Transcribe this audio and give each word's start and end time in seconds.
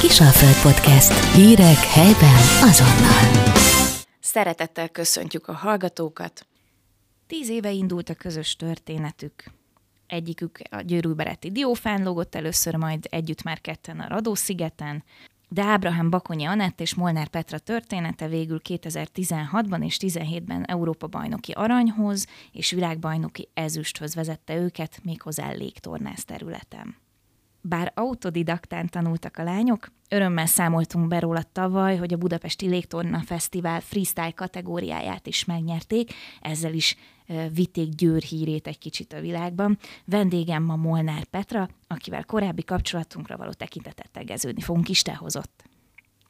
Kisalföld 0.00 0.72
Podcast. 0.72 1.34
Hírek 1.34 1.76
helyben 1.76 2.40
azonnal. 2.70 3.52
Szeretettel 4.20 4.88
köszöntjük 4.88 5.48
a 5.48 5.52
hallgatókat. 5.52 6.46
Tíz 7.26 7.48
éve 7.48 7.70
indult 7.70 8.08
a 8.08 8.14
közös 8.14 8.56
történetük. 8.56 9.44
Egyikük 10.06 10.58
a 10.70 10.80
Győrűbereti 10.80 11.50
Diófán 11.50 12.02
lógott 12.02 12.34
először, 12.34 12.74
majd 12.74 13.06
együtt 13.10 13.42
már 13.42 13.60
ketten 13.60 14.00
a 14.00 14.08
Radó-szigeten, 14.08 15.04
de 15.48 15.62
Ábrahám 15.62 16.10
Bakonyi 16.10 16.44
Anett 16.44 16.80
és 16.80 16.94
Molnár 16.94 17.28
Petra 17.28 17.58
története 17.58 18.28
végül 18.28 18.60
2016-ban 18.68 19.84
és 19.84 19.96
17-ben 20.00 20.64
Európa 20.64 21.06
bajnoki 21.06 21.52
aranyhoz 21.52 22.26
és 22.52 22.70
világbajnoki 22.70 23.48
ezüsthöz 23.54 24.14
vezette 24.14 24.56
őket 24.56 25.00
méghozzá 25.02 25.50
légtornász 25.50 26.24
területen. 26.24 26.96
Bár 27.60 27.92
autodidaktán 27.94 28.88
tanultak 28.88 29.36
a 29.36 29.42
lányok, 29.42 29.92
örömmel 30.08 30.46
számoltunk 30.46 31.08
be 31.08 31.18
róla 31.18 31.42
tavaly, 31.42 31.96
hogy 31.96 32.12
a 32.12 32.16
Budapesti 32.16 32.66
Légtorna 32.66 33.20
Fesztivál 33.20 33.80
freestyle 33.80 34.30
kategóriáját 34.30 35.26
is 35.26 35.44
megnyerték, 35.44 36.12
ezzel 36.40 36.74
is 36.74 36.96
vitték 37.54 37.88
Győr 37.88 38.22
hírét 38.22 38.66
egy 38.66 38.78
kicsit 38.78 39.12
a 39.12 39.20
világban. 39.20 39.78
Vendégem 40.04 40.62
ma 40.62 40.76
Molnár 40.76 41.24
Petra, 41.24 41.68
akivel 41.86 42.24
korábbi 42.24 42.64
kapcsolatunkra 42.64 43.36
való 43.36 43.52
tekintetet 43.52 44.10
tegeződni 44.10 44.62
fogunk 44.62 44.88
is 44.88 45.02
te 45.02 45.14
hozott. 45.14 45.64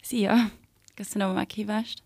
Szia! 0.03 0.35
Köszönöm 0.95 1.29
a 1.29 1.33
meghívást! 1.33 2.03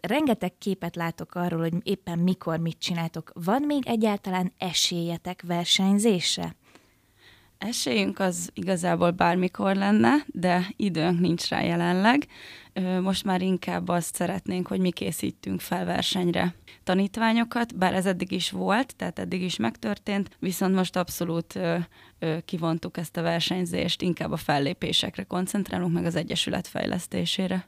Rengeteg 0.00 0.58
képet 0.58 0.96
látok 0.96 1.34
arról, 1.34 1.60
hogy 1.60 1.74
éppen 1.82 2.18
mikor 2.18 2.58
mit 2.58 2.78
csináltok. 2.78 3.30
Van 3.34 3.62
még 3.62 3.86
egyáltalán 3.86 4.52
esélyetek 4.58 5.42
versenyzésre? 5.46 6.56
Esélyünk 7.60 8.18
az 8.18 8.50
igazából 8.54 9.10
bármikor 9.10 9.76
lenne, 9.76 10.14
de 10.26 10.66
időnk 10.76 11.20
nincs 11.20 11.48
rá 11.48 11.62
jelenleg. 11.62 12.26
Most 13.02 13.24
már 13.24 13.42
inkább 13.42 13.88
azt 13.88 14.14
szeretnénk, 14.14 14.66
hogy 14.66 14.80
mi 14.80 14.90
készítünk 14.90 15.60
fel 15.60 15.84
versenyre 15.84 16.54
tanítványokat, 16.84 17.76
bár 17.76 17.94
ez 17.94 18.06
eddig 18.06 18.32
is 18.32 18.50
volt, 18.50 18.96
tehát 18.96 19.18
eddig 19.18 19.42
is 19.42 19.56
megtörtént, 19.56 20.36
viszont 20.38 20.74
most 20.74 20.96
abszolút 20.96 21.58
kivontuk 22.44 22.96
ezt 22.96 23.16
a 23.16 23.22
versenyzést, 23.22 24.02
inkább 24.02 24.32
a 24.32 24.36
fellépésekre 24.36 25.22
koncentrálunk, 25.22 25.92
meg 25.92 26.04
az 26.04 26.14
Egyesület 26.14 26.66
fejlesztésére. 26.66 27.66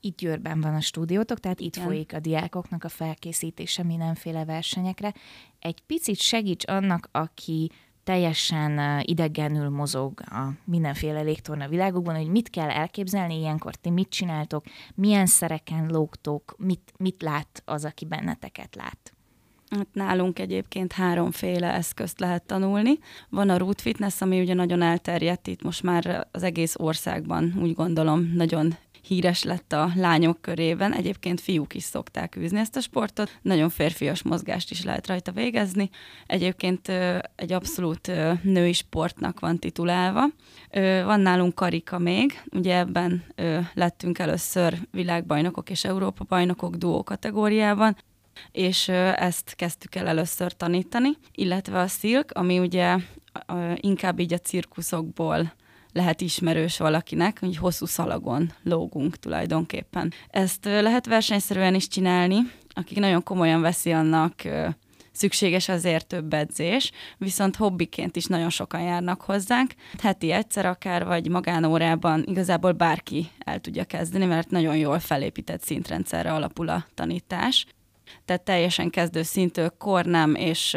Itt 0.00 0.16
Győrben 0.16 0.60
van 0.60 0.74
a 0.74 0.80
stúdiótok, 0.80 1.40
tehát 1.40 1.60
itt 1.60 1.76
Igen. 1.76 1.88
folyik 1.88 2.14
a 2.14 2.20
diákoknak 2.20 2.84
a 2.84 2.88
felkészítése 2.88 3.82
mindenféle 3.82 4.44
versenyekre. 4.44 5.14
Egy 5.58 5.80
picit 5.80 6.18
segíts 6.20 6.66
annak, 6.66 7.08
aki 7.12 7.70
teljesen 8.08 9.02
idegenül 9.02 9.68
mozog 9.68 10.20
a 10.20 10.48
mindenféle 10.64 11.20
légtorna 11.20 11.68
világokban, 11.68 12.16
hogy 12.16 12.28
mit 12.30 12.50
kell 12.50 12.70
elképzelni 12.70 13.38
ilyenkor, 13.38 13.74
ti 13.74 13.90
mit 13.90 14.08
csináltok, 14.08 14.64
milyen 14.94 15.26
szereken 15.26 15.86
lógtok, 15.86 16.54
mit, 16.58 16.92
mit 16.98 17.22
lát 17.22 17.62
az, 17.64 17.84
aki 17.84 18.04
benneteket 18.04 18.74
lát. 18.74 19.17
Hát 19.70 19.86
nálunk 19.92 20.38
egyébként 20.38 20.92
háromféle 20.92 21.72
eszközt 21.72 22.20
lehet 22.20 22.42
tanulni. 22.42 22.98
Van 23.28 23.50
a 23.50 23.58
Root 23.58 23.80
Fitness, 23.80 24.20
ami 24.20 24.40
ugye 24.40 24.54
nagyon 24.54 24.82
elterjedt 24.82 25.46
itt 25.46 25.62
most 25.62 25.82
már 25.82 26.26
az 26.32 26.42
egész 26.42 26.74
országban, 26.78 27.54
úgy 27.62 27.74
gondolom, 27.74 28.32
nagyon 28.34 28.76
híres 29.02 29.42
lett 29.42 29.72
a 29.72 29.90
lányok 29.94 30.40
körében. 30.40 30.92
Egyébként 30.92 31.40
fiúk 31.40 31.74
is 31.74 31.82
szokták 31.82 32.36
űzni 32.36 32.58
ezt 32.58 32.76
a 32.76 32.80
sportot. 32.80 33.38
Nagyon 33.42 33.68
férfias 33.68 34.22
mozgást 34.22 34.70
is 34.70 34.84
lehet 34.84 35.06
rajta 35.06 35.32
végezni. 35.32 35.90
Egyébként 36.26 36.88
egy 37.34 37.52
abszolút 37.52 38.10
női 38.42 38.72
sportnak 38.72 39.40
van 39.40 39.58
titulálva. 39.58 40.24
Van 41.04 41.20
nálunk 41.20 41.54
karika 41.54 41.98
még, 41.98 42.42
ugye 42.52 42.76
ebben 42.76 43.24
lettünk 43.74 44.18
először 44.18 44.78
világbajnokok 44.90 45.70
és 45.70 45.84
Európa 45.84 46.24
bajnokok 46.24 46.74
duó 46.76 47.02
kategóriában, 47.02 47.96
és 48.52 48.88
ezt 48.88 49.54
kezdtük 49.56 49.94
el 49.94 50.06
először 50.06 50.52
tanítani, 50.52 51.10
illetve 51.32 51.80
a 51.80 51.86
szilk, 51.86 52.30
ami 52.32 52.58
ugye 52.58 52.96
inkább 53.74 54.18
így 54.18 54.32
a 54.32 54.38
cirkuszokból 54.38 55.52
lehet 55.92 56.20
ismerős 56.20 56.78
valakinek, 56.78 57.40
hogy 57.40 57.56
hosszú 57.56 57.86
szalagon 57.86 58.52
lógunk 58.62 59.16
tulajdonképpen. 59.16 60.12
Ezt 60.30 60.64
lehet 60.64 61.06
versenyszerűen 61.06 61.74
is 61.74 61.88
csinálni, 61.88 62.38
akik 62.68 62.98
nagyon 62.98 63.22
komolyan 63.22 63.60
veszi 63.60 63.92
annak 63.92 64.34
szükséges 65.12 65.68
azért 65.68 66.06
több 66.06 66.32
edzés, 66.32 66.90
viszont 67.16 67.56
hobbiként 67.56 68.16
is 68.16 68.24
nagyon 68.24 68.50
sokan 68.50 68.80
járnak 68.80 69.20
hozzánk. 69.20 69.72
Heti 70.02 70.30
egyszer 70.30 70.66
akár, 70.66 71.04
vagy 71.04 71.28
magánórában 71.28 72.24
igazából 72.26 72.72
bárki 72.72 73.28
el 73.38 73.60
tudja 73.60 73.84
kezdeni, 73.84 74.24
mert 74.24 74.50
nagyon 74.50 74.76
jól 74.76 74.98
felépített 74.98 75.62
szintrendszerre 75.62 76.32
alapul 76.32 76.68
a 76.68 76.86
tanítás. 76.94 77.66
Tehát 78.24 78.42
teljesen 78.42 78.90
kezdő 78.90 79.22
szintől 79.22 79.70
kor 79.78 80.04
nem, 80.04 80.34
és 80.34 80.76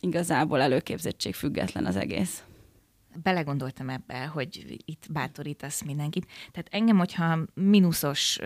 igazából 0.00 0.60
előképzettség 0.60 1.34
független 1.34 1.86
az 1.86 1.96
egész 1.96 2.44
belegondoltam 3.22 3.88
ebbe, 3.88 4.26
hogy 4.26 4.82
itt 4.84 5.06
bátorítasz 5.10 5.82
mindenkit. 5.82 6.26
Tehát 6.26 6.68
engem, 6.70 6.98
hogyha 6.98 7.38
mínuszos 7.54 8.38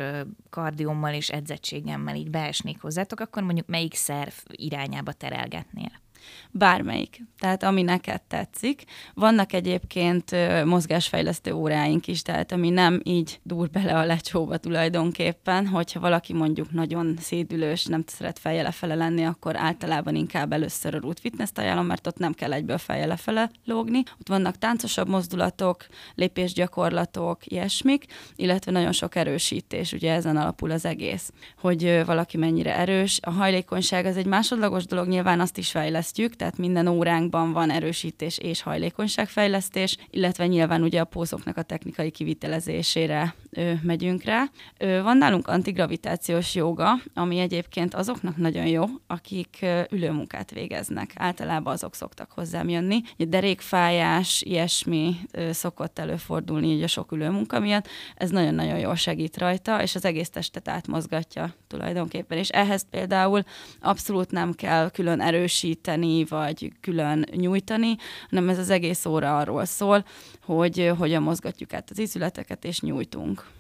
kardiommal 0.51 1.15
és 1.15 1.31
edzettségemmel 1.31 2.15
így 2.15 2.31
beesnék 2.31 2.81
hozzátok, 2.81 3.21
akkor 3.21 3.43
mondjuk 3.43 3.67
melyik 3.67 3.95
szerv 3.95 4.33
irányába 4.51 5.13
terelgetnél? 5.13 6.03
Bármelyik. 6.51 7.23
Tehát 7.39 7.63
ami 7.63 7.83
neked 7.83 8.23
tetszik. 8.23 8.85
Vannak 9.15 9.53
egyébként 9.53 10.31
mozgásfejlesztő 10.65 11.53
óráink 11.53 12.07
is, 12.07 12.23
tehát 12.23 12.53
ami 12.53 12.71
nem 12.71 13.01
így 13.03 13.41
dur 13.43 13.71
bele 13.71 13.99
a 13.99 14.05
lecsóba 14.05 14.57
tulajdonképpen, 14.57 15.67
hogyha 15.67 16.01
valaki 16.01 16.33
mondjuk 16.33 16.73
nagyon 16.73 17.17
szédülős, 17.21 17.85
nem 17.85 18.05
szeret 18.07 18.39
fejjel 18.39 18.63
lefele 18.63 18.95
lenni, 18.95 19.25
akkor 19.25 19.57
általában 19.57 20.15
inkább 20.15 20.53
először 20.53 20.95
a 20.95 21.01
root 21.01 21.21
fitness 21.21 21.51
ajánlom, 21.55 21.87
mert 21.87 22.07
ott 22.07 22.19
nem 22.19 22.33
kell 22.33 22.53
egyből 22.53 22.79
fejjel 22.79 23.09
lefele 23.09 23.51
lógni. 23.65 23.99
Ott 23.99 24.29
vannak 24.29 24.59
táncosabb 24.59 25.09
mozdulatok, 25.09 25.87
lépésgyakorlatok, 26.15 27.47
ilyesmik, 27.47 28.05
illetve 28.37 28.73
nagyon 28.73 28.93
sok 28.93 29.15
erősítés, 29.15 29.93
ugye 29.93 30.13
ezen 30.13 30.37
alapul 30.37 30.71
az 30.71 30.85
egész, 30.85 31.33
hogy 31.59 32.03
valaki 32.07 32.37
mennyire 32.37 32.77
erős. 32.77 33.19
A 33.23 33.31
hajlékonyság 33.31 34.07
az 34.07 34.17
egy 34.17 34.27
másodlagos 34.27 34.85
dolog, 34.87 35.09
nyilván 35.09 35.41
azt 35.41 35.59
is 35.59 35.71
fejleszt 35.71 36.14
fejlesztjük, 36.15 36.37
tehát 36.37 36.59
minden 36.59 36.87
óránkban 36.87 37.53
van 37.53 37.71
erősítés 37.71 38.39
és 38.39 38.63
hajlékonyságfejlesztés, 38.63 39.97
illetve 40.11 40.47
nyilván 40.47 40.83
ugye 40.83 41.01
a 41.01 41.05
pózoknak 41.05 41.57
a 41.57 41.63
technikai 41.63 42.11
kivitelezésére 42.11 43.35
ö, 43.51 43.73
megyünk 43.83 44.23
rá. 44.23 44.45
Ö, 44.79 45.03
van 45.03 45.17
nálunk 45.17 45.49
antigravitációs 45.49 46.55
joga, 46.55 46.99
ami 47.15 47.39
egyébként 47.39 47.95
azoknak 47.95 48.37
nagyon 48.37 48.67
jó, 48.67 48.85
akik 49.07 49.59
ö, 49.61 49.81
ülőmunkát 49.91 50.51
végeznek. 50.51 51.13
Általában 51.15 51.73
azok 51.73 51.95
szoktak 51.95 52.31
hozzám 52.31 52.69
jönni. 52.69 53.01
Ugye 53.19 53.29
derékfájás, 53.29 54.43
ilyesmi 54.43 55.17
ö, 55.33 55.53
szokott 55.53 55.99
előfordulni 55.99 56.67
így 56.67 56.83
a 56.83 56.87
sok 56.87 57.13
ülőmunka 57.13 57.61
miatt. 57.61 57.89
Ez 58.15 58.31
nagyon-nagyon 58.31 58.79
jól 58.79 58.95
segít 58.97 59.39
rajta, 59.39 59.83
és 59.83 59.95
az 59.95 60.05
egész 60.05 60.31
testet 60.31 60.69
átmozgatja 60.69 61.55
tulajdonképpen. 61.67 62.39
És 62.39 62.49
ehhez 62.49 62.87
például 62.91 63.43
abszolút 63.81 64.31
nem 64.31 64.53
kell 64.53 64.91
külön 64.91 65.21
erősíteni, 65.21 66.04
edzeni, 66.05 66.25
vagy 66.25 66.73
külön 66.81 67.27
nyújtani, 67.35 67.97
hanem 68.31 68.49
ez 68.49 68.59
az 68.59 68.71
egész 68.71 69.07
óra 69.07 69.39
arról 69.39 69.65
szól, 69.65 70.05
hogy 70.43 70.93
hogyan 70.99 71.23
mozgatjuk 71.23 71.73
át 71.73 71.91
az 71.91 72.01
ízületeket, 72.01 72.65
és 72.65 72.81
nyújtunk 72.81 73.53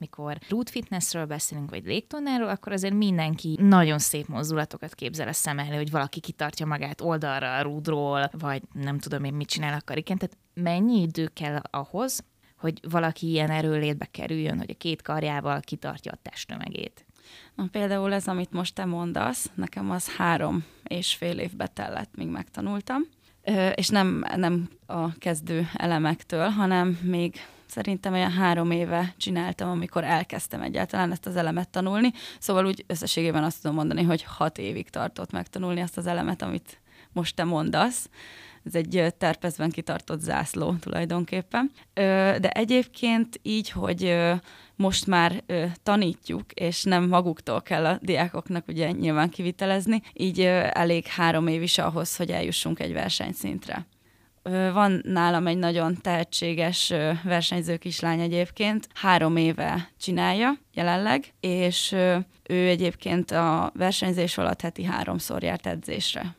mikor 0.00 0.38
root 0.48 0.70
fitnessről 0.70 1.24
beszélünk, 1.24 1.70
vagy 1.70 1.84
légtornáról, 1.84 2.48
akkor 2.48 2.72
azért 2.72 2.94
mindenki 2.94 3.58
nagyon 3.60 3.98
szép 3.98 4.26
mozdulatokat 4.26 4.94
képzel 4.94 5.28
a 5.28 5.32
szem 5.32 5.58
elé, 5.58 5.76
hogy 5.76 5.90
valaki 5.90 6.20
kitartja 6.20 6.66
magát 6.66 7.00
oldalra 7.00 7.56
a 7.56 7.62
rúdról, 7.62 8.30
vagy 8.32 8.62
nem 8.72 8.98
tudom 8.98 9.24
én 9.24 9.34
mit 9.34 9.48
csinál 9.48 9.74
a 9.74 9.82
karikén. 9.84 10.18
Tehát 10.18 10.36
mennyi 10.54 11.00
idő 11.00 11.30
kell 11.34 11.60
ahhoz, 11.70 12.24
hogy 12.58 12.80
valaki 12.90 13.28
ilyen 13.28 13.50
erőlétbe 13.50 14.08
kerüljön, 14.10 14.58
hogy 14.58 14.70
a 14.70 14.78
két 14.78 15.02
karjával 15.02 15.60
kitartja 15.60 16.12
a 16.12 16.18
testtömegét? 16.22 17.06
Na, 17.54 17.68
például 17.70 18.12
ez, 18.12 18.26
amit 18.26 18.52
most 18.52 18.74
te 18.74 18.84
mondasz, 18.84 19.50
nekem 19.54 19.90
az 19.90 20.08
három 20.16 20.64
és 20.88 21.14
fél 21.14 21.38
évbe 21.38 21.66
tellett, 21.66 22.16
míg 22.16 22.28
megtanultam. 22.28 23.02
És 23.74 23.88
nem, 23.88 24.24
nem 24.36 24.68
a 24.86 25.18
kezdő 25.18 25.68
elemektől, 25.74 26.48
hanem 26.48 26.98
még 27.02 27.34
szerintem 27.66 28.12
olyan 28.12 28.30
három 28.32 28.70
éve 28.70 29.14
csináltam, 29.16 29.70
amikor 29.70 30.04
elkezdtem 30.04 30.62
egyáltalán 30.62 31.12
ezt 31.12 31.26
az 31.26 31.36
elemet 31.36 31.68
tanulni. 31.68 32.12
Szóval 32.38 32.66
úgy 32.66 32.84
összességében 32.86 33.44
azt 33.44 33.62
tudom 33.62 33.76
mondani, 33.76 34.02
hogy 34.02 34.22
hat 34.22 34.58
évig 34.58 34.90
tartott 34.90 35.32
megtanulni 35.32 35.80
azt 35.80 35.96
az 35.96 36.06
elemet, 36.06 36.42
amit 36.42 36.80
most 37.12 37.34
te 37.34 37.44
mondasz. 37.44 38.08
Ez 38.68 38.74
egy 38.74 39.14
terpezben 39.18 39.70
kitartott 39.70 40.20
zászló 40.20 40.74
tulajdonképpen. 40.80 41.70
De 42.40 42.50
egyébként 42.50 43.40
így, 43.42 43.70
hogy 43.70 44.16
most 44.78 45.06
már 45.06 45.42
ö, 45.46 45.64
tanítjuk, 45.82 46.52
és 46.52 46.82
nem 46.82 47.08
maguktól 47.08 47.62
kell 47.62 47.86
a 47.86 47.98
diákoknak 48.02 48.68
ugye 48.68 48.90
nyilván 48.90 49.30
kivitelezni, 49.30 50.02
így 50.12 50.40
ö, 50.40 50.66
elég 50.72 51.06
három 51.06 51.46
év 51.46 51.62
is 51.62 51.78
ahhoz, 51.78 52.16
hogy 52.16 52.30
eljussunk 52.30 52.80
egy 52.80 52.92
versenyszintre. 52.92 53.86
Van 54.72 55.00
nálam 55.04 55.46
egy 55.46 55.56
nagyon 55.56 55.96
tehetséges 56.00 56.92
versenyző 57.24 57.76
kislány 57.76 58.20
egyébként, 58.20 58.88
három 58.94 59.36
éve 59.36 59.90
csinálja 60.00 60.52
jelenleg, 60.74 61.34
és 61.40 61.92
ő 62.48 62.68
egyébként 62.68 63.30
a 63.30 63.72
versenyzés 63.74 64.38
alatt 64.38 64.60
heti 64.60 64.84
háromszor 64.84 65.42
járt 65.42 65.66
edzésre. 65.66 66.36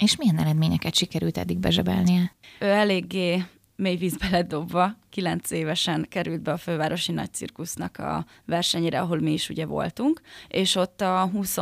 És 0.00 0.16
milyen 0.16 0.38
eredményeket 0.38 0.94
sikerült 0.94 1.38
eddig 1.38 1.58
bezsebelnie? 1.58 2.34
Ő 2.58 2.66
eléggé 2.66 3.44
mély 3.76 3.96
vízbe 3.96 4.28
lett 4.30 4.48
dobva, 4.48 4.96
kilenc 5.10 5.50
évesen 5.50 6.06
került 6.08 6.42
be 6.42 6.52
a 6.52 6.56
fővárosi 6.56 7.12
nagycirkusznak 7.12 7.98
a 7.98 8.26
versenyére, 8.44 9.00
ahol 9.00 9.20
mi 9.20 9.32
is 9.32 9.48
ugye 9.48 9.66
voltunk, 9.66 10.20
és 10.48 10.74
ott 10.74 11.00
a 11.00 11.28
20 11.32 11.56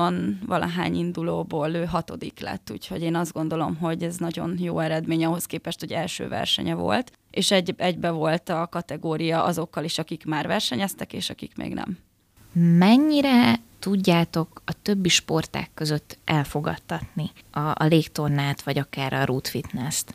valahány 0.47 0.97
indulóból 0.97 1.75
ő 1.75 1.85
hatodik 1.85 2.41
lett, 2.41 2.71
úgyhogy 2.73 3.03
én 3.03 3.15
azt 3.15 3.33
gondolom, 3.33 3.77
hogy 3.77 4.03
ez 4.03 4.17
nagyon 4.17 4.57
jó 4.59 4.79
eredmény 4.79 5.25
ahhoz 5.25 5.47
képest, 5.47 5.81
hogy 5.81 5.93
első 5.93 6.29
versenye 6.29 6.75
volt, 6.75 7.13
és 7.31 7.51
egy, 7.51 7.75
egybe 7.77 8.11
volt 8.11 8.49
a 8.49 8.67
kategória 8.67 9.45
azokkal 9.45 9.85
is, 9.85 9.99
akik 9.99 10.25
már 10.25 10.47
versenyeztek, 10.47 11.13
és 11.13 11.31
akik 11.31 11.57
még 11.57 11.75
nem. 11.75 11.99
Mennyire 12.79 13.61
tudjátok 13.83 14.63
a 14.65 14.83
többi 14.83 15.09
sporták 15.09 15.71
között 15.75 16.19
elfogadtatni 16.25 17.31
a, 17.51 17.59
a 17.59 17.85
légtornát, 17.85 18.63
vagy 18.63 18.79
akár 18.79 19.13
a 19.13 19.25
root 19.25 19.49
fitness-t? 19.49 20.15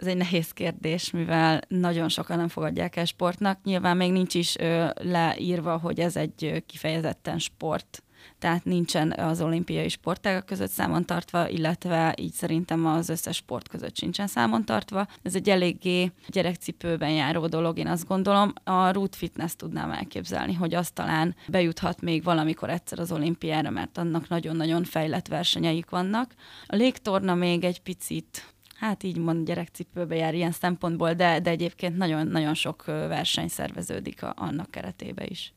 Ez 0.00 0.06
egy 0.06 0.16
nehéz 0.16 0.50
kérdés, 0.52 1.10
mivel 1.10 1.60
nagyon 1.68 2.08
sokan 2.08 2.36
nem 2.36 2.48
fogadják 2.48 2.96
el 2.96 3.04
sportnak. 3.04 3.58
Nyilván 3.64 3.96
még 3.96 4.12
nincs 4.12 4.34
is 4.34 4.56
ö, 4.58 4.86
leírva, 4.94 5.76
hogy 5.76 6.00
ez 6.00 6.16
egy 6.16 6.62
kifejezetten 6.66 7.38
sport 7.38 8.02
tehát 8.38 8.64
nincsen 8.64 9.12
az 9.12 9.40
olimpiai 9.40 9.88
sportágak 9.88 10.46
között 10.46 10.70
számon 10.70 11.04
tartva, 11.04 11.48
illetve 11.48 12.14
így 12.20 12.32
szerintem 12.32 12.86
az 12.86 13.08
összes 13.08 13.36
sport 13.36 13.68
között 13.68 13.96
sincsen 13.96 14.26
számon 14.26 14.64
tartva. 14.64 15.06
Ez 15.22 15.34
egy 15.34 15.48
eléggé 15.48 16.12
gyerekcipőben 16.26 17.10
járó 17.10 17.46
dolog, 17.46 17.78
én 17.78 17.86
azt 17.86 18.06
gondolom. 18.06 18.52
A 18.64 18.92
root 18.92 19.16
fitness 19.16 19.52
tudnám 19.56 19.90
elképzelni, 19.90 20.54
hogy 20.54 20.74
azt 20.74 20.94
talán 20.94 21.34
bejuthat 21.48 22.00
még 22.00 22.22
valamikor 22.22 22.70
egyszer 22.70 22.98
az 22.98 23.12
olimpiára, 23.12 23.70
mert 23.70 23.98
annak 23.98 24.28
nagyon-nagyon 24.28 24.84
fejlett 24.84 25.26
versenyeik 25.26 25.90
vannak. 25.90 26.34
A 26.66 26.76
légtorna 26.76 27.34
még 27.34 27.64
egy 27.64 27.80
picit 27.80 28.56
hát 28.78 29.02
így 29.02 29.16
mond 29.16 29.46
gyerekcipőbe 29.46 30.14
jár 30.14 30.34
ilyen 30.34 30.52
szempontból, 30.52 31.12
de, 31.12 31.40
de 31.40 31.50
egyébként 31.50 31.96
nagyon-nagyon 31.96 32.54
sok 32.54 32.84
verseny 32.84 33.48
szerveződik 33.48 34.22
a, 34.22 34.34
annak 34.36 34.70
keretébe 34.70 35.24
is. 35.26 35.52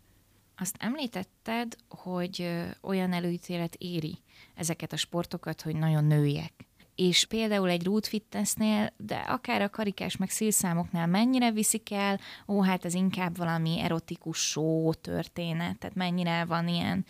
Azt 0.61 0.75
említetted, 0.79 1.75
hogy 1.89 2.49
olyan 2.81 3.13
előítélet 3.13 3.75
éri 3.75 4.17
ezeket 4.55 4.93
a 4.93 4.97
sportokat, 4.97 5.61
hogy 5.61 5.75
nagyon 5.75 6.03
nőiek. 6.03 6.53
És 6.95 7.25
például 7.25 7.69
egy 7.69 7.83
root 7.83 8.07
fitnessnél, 8.07 8.93
de 8.97 9.15
akár 9.15 9.61
a 9.61 9.69
karikás 9.69 10.17
meg 10.17 10.29
szélszámoknál 10.29 11.07
mennyire 11.07 11.51
viszik 11.51 11.91
el, 11.91 12.19
ó, 12.47 12.61
hát 12.61 12.85
ez 12.85 12.93
inkább 12.93 13.37
valami 13.37 13.79
erotikus 13.79 14.37
show 14.37 14.93
történet, 14.93 15.77
tehát 15.77 15.95
mennyire 15.95 16.45
van 16.45 16.67
ilyen 16.67 17.05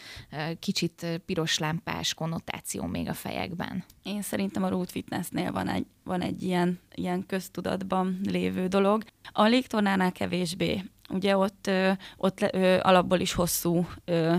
kicsit 0.59 1.21
piros 1.25 1.57
lámpás 1.57 2.13
konnotáció 2.13 2.85
még 2.85 3.07
a 3.07 3.13
fejekben. 3.13 3.83
Én 4.03 4.21
szerintem 4.21 4.63
a 4.63 4.69
root 4.69 4.91
fitnessnél 4.91 5.51
van 5.51 5.67
egy, 5.67 5.85
van 6.03 6.21
egy 6.21 6.43
ilyen, 6.43 6.79
ilyen 6.95 7.25
köztudatban 7.25 8.19
lévő 8.23 8.67
dolog. 8.67 9.03
A 9.31 9.43
légtornánál 9.43 10.11
kevésbé 10.11 10.83
ugye 11.11 11.37
ott, 11.37 11.69
ott 12.17 12.41
alapból 12.81 13.19
is 13.19 13.33
hosszú 13.33 13.87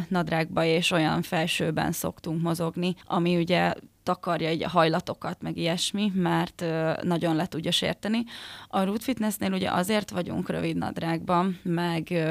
nadrágba 0.08 0.64
és 0.64 0.90
olyan 0.90 1.22
felsőben 1.22 1.92
szoktunk 1.92 2.42
mozogni, 2.42 2.94
ami 3.04 3.36
ugye 3.36 3.74
takarja 4.02 4.66
a 4.66 4.70
hajlatokat, 4.70 5.42
meg 5.42 5.56
ilyesmi, 5.56 6.12
mert 6.14 6.64
nagyon 7.02 7.36
le 7.36 7.46
tudja 7.46 7.70
sérteni. 7.70 8.24
A 8.68 8.84
root 8.84 9.02
fitnessnél 9.02 9.52
ugye 9.52 9.70
azért 9.70 10.10
vagyunk 10.10 10.48
rövid 10.48 10.76
nadrágban, 10.76 11.58
meg 11.62 12.26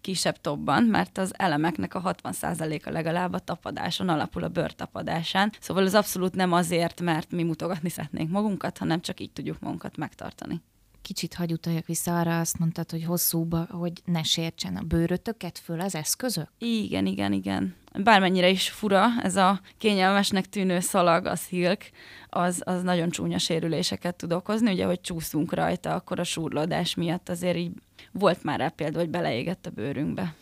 kisebb 0.00 0.40
tobban, 0.40 0.82
mert 0.82 1.18
az 1.18 1.34
elemeknek 1.36 1.94
a 1.94 2.14
60%-a 2.22 2.90
legalább 2.90 3.32
a 3.32 3.38
tapadáson 3.38 4.08
alapul, 4.08 4.42
a 4.42 4.48
bőrtapadásán. 4.48 5.52
Szóval 5.60 5.84
ez 5.84 5.94
abszolút 5.94 6.34
nem 6.34 6.52
azért, 6.52 7.00
mert 7.00 7.30
mi 7.30 7.42
mutogatni 7.42 7.88
szeretnénk 7.88 8.30
magunkat, 8.30 8.78
hanem 8.78 9.00
csak 9.00 9.20
így 9.20 9.32
tudjuk 9.32 9.60
magunkat 9.60 9.96
megtartani 9.96 10.62
kicsit 11.04 11.34
hagy 11.34 11.52
utaljak 11.52 11.86
vissza 11.86 12.18
arra, 12.18 12.40
azt 12.40 12.58
mondtad, 12.58 12.90
hogy 12.90 13.04
hosszúba, 13.04 13.66
hogy 13.70 13.92
ne 14.04 14.22
sértsen 14.22 14.76
a 14.76 14.82
bőrötöket 14.82 15.58
föl 15.58 15.80
az 15.80 15.94
eszközök? 15.94 16.48
Igen, 16.58 17.06
igen, 17.06 17.32
igen. 17.32 17.74
Bármennyire 18.02 18.48
is 18.48 18.68
fura, 18.68 19.06
ez 19.22 19.36
a 19.36 19.60
kényelmesnek 19.78 20.48
tűnő 20.48 20.80
szalag, 20.80 21.26
a 21.26 21.36
szilk, 21.36 21.90
az, 22.28 22.62
az 22.64 22.82
nagyon 22.82 23.10
csúnya 23.10 23.38
sérüléseket 23.38 24.14
tud 24.16 24.32
okozni. 24.32 24.72
Ugye, 24.72 24.84
hogy 24.84 25.00
csúszunk 25.00 25.52
rajta, 25.52 25.94
akkor 25.94 26.18
a 26.18 26.24
súrlódás 26.24 26.94
miatt 26.94 27.28
azért 27.28 27.56
így 27.56 27.72
volt 28.12 28.42
már 28.42 28.58
rá 28.58 28.68
példa, 28.68 28.98
hogy 28.98 29.10
beleégett 29.10 29.66
a 29.66 29.70
bőrünkbe. 29.70 30.34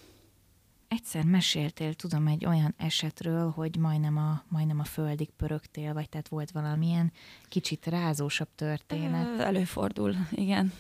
Egyszer 0.93 1.25
meséltél, 1.25 1.95
tudom, 1.95 2.27
egy 2.27 2.47
olyan 2.47 2.75
esetről, 2.77 3.51
hogy 3.51 3.77
majdnem 3.77 4.17
a, 4.17 4.43
majdnem 4.49 4.81
a 4.81 4.85
földig 4.85 5.31
pörögtél, 5.31 5.93
vagy 5.93 6.09
tehát 6.09 6.29
volt 6.29 6.51
valamilyen 6.51 7.13
kicsit 7.49 7.87
rázósabb 7.87 8.49
történet. 8.55 9.41
Előfordul, 9.41 10.15
igen. 10.31 10.73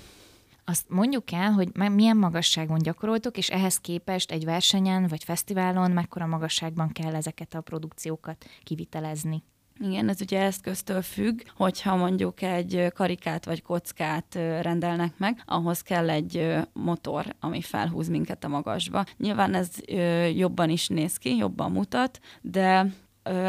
Azt 0.65 0.89
mondjuk 0.89 1.33
el, 1.33 1.51
hogy 1.53 1.75
milyen 1.75 2.17
magasságon 2.17 2.79
gyakoroltok, 2.79 3.37
és 3.37 3.51
ehhez 3.51 3.79
képest 3.79 4.31
egy 4.31 4.45
versenyen 4.45 5.07
vagy 5.07 5.25
fesztiválon 5.25 5.91
mekkora 5.91 6.27
magasságban 6.27 6.89
kell 6.89 7.15
ezeket 7.15 7.55
a 7.55 7.61
produkciókat 7.61 8.45
kivitelezni. 8.63 9.43
Igen, 9.85 10.09
ez 10.09 10.21
ugye 10.21 10.41
eszköztől 10.41 11.03
függ, 11.03 11.41
hogyha 11.57 11.97
mondjuk 11.97 12.43
egy 12.43 12.87
karikát 12.95 13.45
vagy 13.45 13.63
kockát 13.63 14.35
rendelnek 14.35 15.19
meg, 15.19 15.43
ahhoz 15.47 15.81
kell 15.81 16.11
egy 16.11 16.57
motor, 16.73 17.27
ami 17.41 17.61
felhúz 17.61 18.09
minket 18.09 18.45
a 18.45 18.49
magasba. 18.49 19.05
Nyilván 19.17 19.55
ez 19.55 19.69
jobban 20.35 20.71
is 20.71 20.89
néz 20.89 21.17
ki, 21.17 21.37
jobban 21.37 21.73
mutat, 21.73 22.21
de 22.41 22.87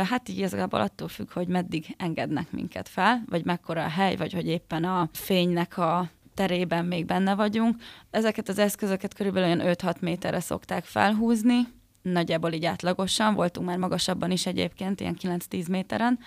hát 0.09 0.29
így 0.29 0.37
igazából 0.37 0.81
attól 0.81 1.07
függ, 1.07 1.31
hogy 1.31 1.47
meddig 1.47 1.95
engednek 1.97 2.51
minket 2.51 2.89
fel, 2.89 3.23
vagy 3.29 3.45
mekkora 3.45 3.83
a 3.83 3.89
hely, 3.89 4.15
vagy 4.15 4.33
hogy 4.33 4.47
éppen 4.47 4.83
a 4.83 5.09
fénynek 5.11 5.77
a 5.77 6.09
terében 6.33 6.85
még 6.85 7.05
benne 7.05 7.35
vagyunk. 7.35 7.75
Ezeket 8.11 8.49
az 8.49 8.59
eszközöket 8.59 9.13
körülbelül 9.13 9.61
olyan 9.61 9.75
5-6 9.75 9.99
méterre 9.99 10.39
szokták 10.39 10.83
felhúzni, 10.83 11.67
nagyjából 12.03 12.51
így 12.51 12.65
átlagosan, 12.65 13.33
voltunk 13.33 13.67
már 13.67 13.77
magasabban 13.77 14.31
is 14.31 14.45
egyébként, 14.45 14.99
ilyen 14.99 15.17
9-10 15.21 15.69
méteren. 15.69 16.19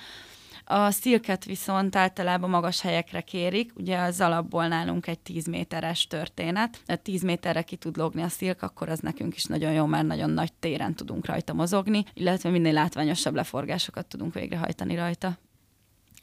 A 0.69 0.91
szilket 0.91 1.45
viszont 1.45 1.97
általában 1.97 2.51
magas 2.51 2.81
helyekre 2.81 3.21
kérik, 3.21 3.73
ugye 3.77 3.99
az 3.99 4.21
alapból 4.21 4.69
nálunk 4.69 5.07
egy 5.07 5.19
10 5.19 5.47
méteres 5.47 6.07
történet, 6.07 6.81
tehát 6.87 7.03
10 7.03 7.23
méterre 7.23 7.63
ki 7.63 7.77
tud 7.77 7.97
logni 7.97 8.23
a 8.23 8.29
szilk, 8.29 8.63
akkor 8.63 8.89
az 8.89 8.99
nekünk 8.99 9.37
is 9.37 9.45
nagyon 9.45 9.73
jó, 9.73 9.87
mert 9.87 10.07
nagyon 10.07 10.31
nagy 10.31 10.53
téren 10.53 10.95
tudunk 10.95 11.27
rajta 11.27 11.53
mozogni, 11.53 12.05
illetve 12.15 12.51
minél 12.51 12.73
látványosabb 12.73 13.35
leforgásokat 13.35 14.07
tudunk 14.07 14.35
végrehajtani 14.35 14.97
rajta 14.97 15.39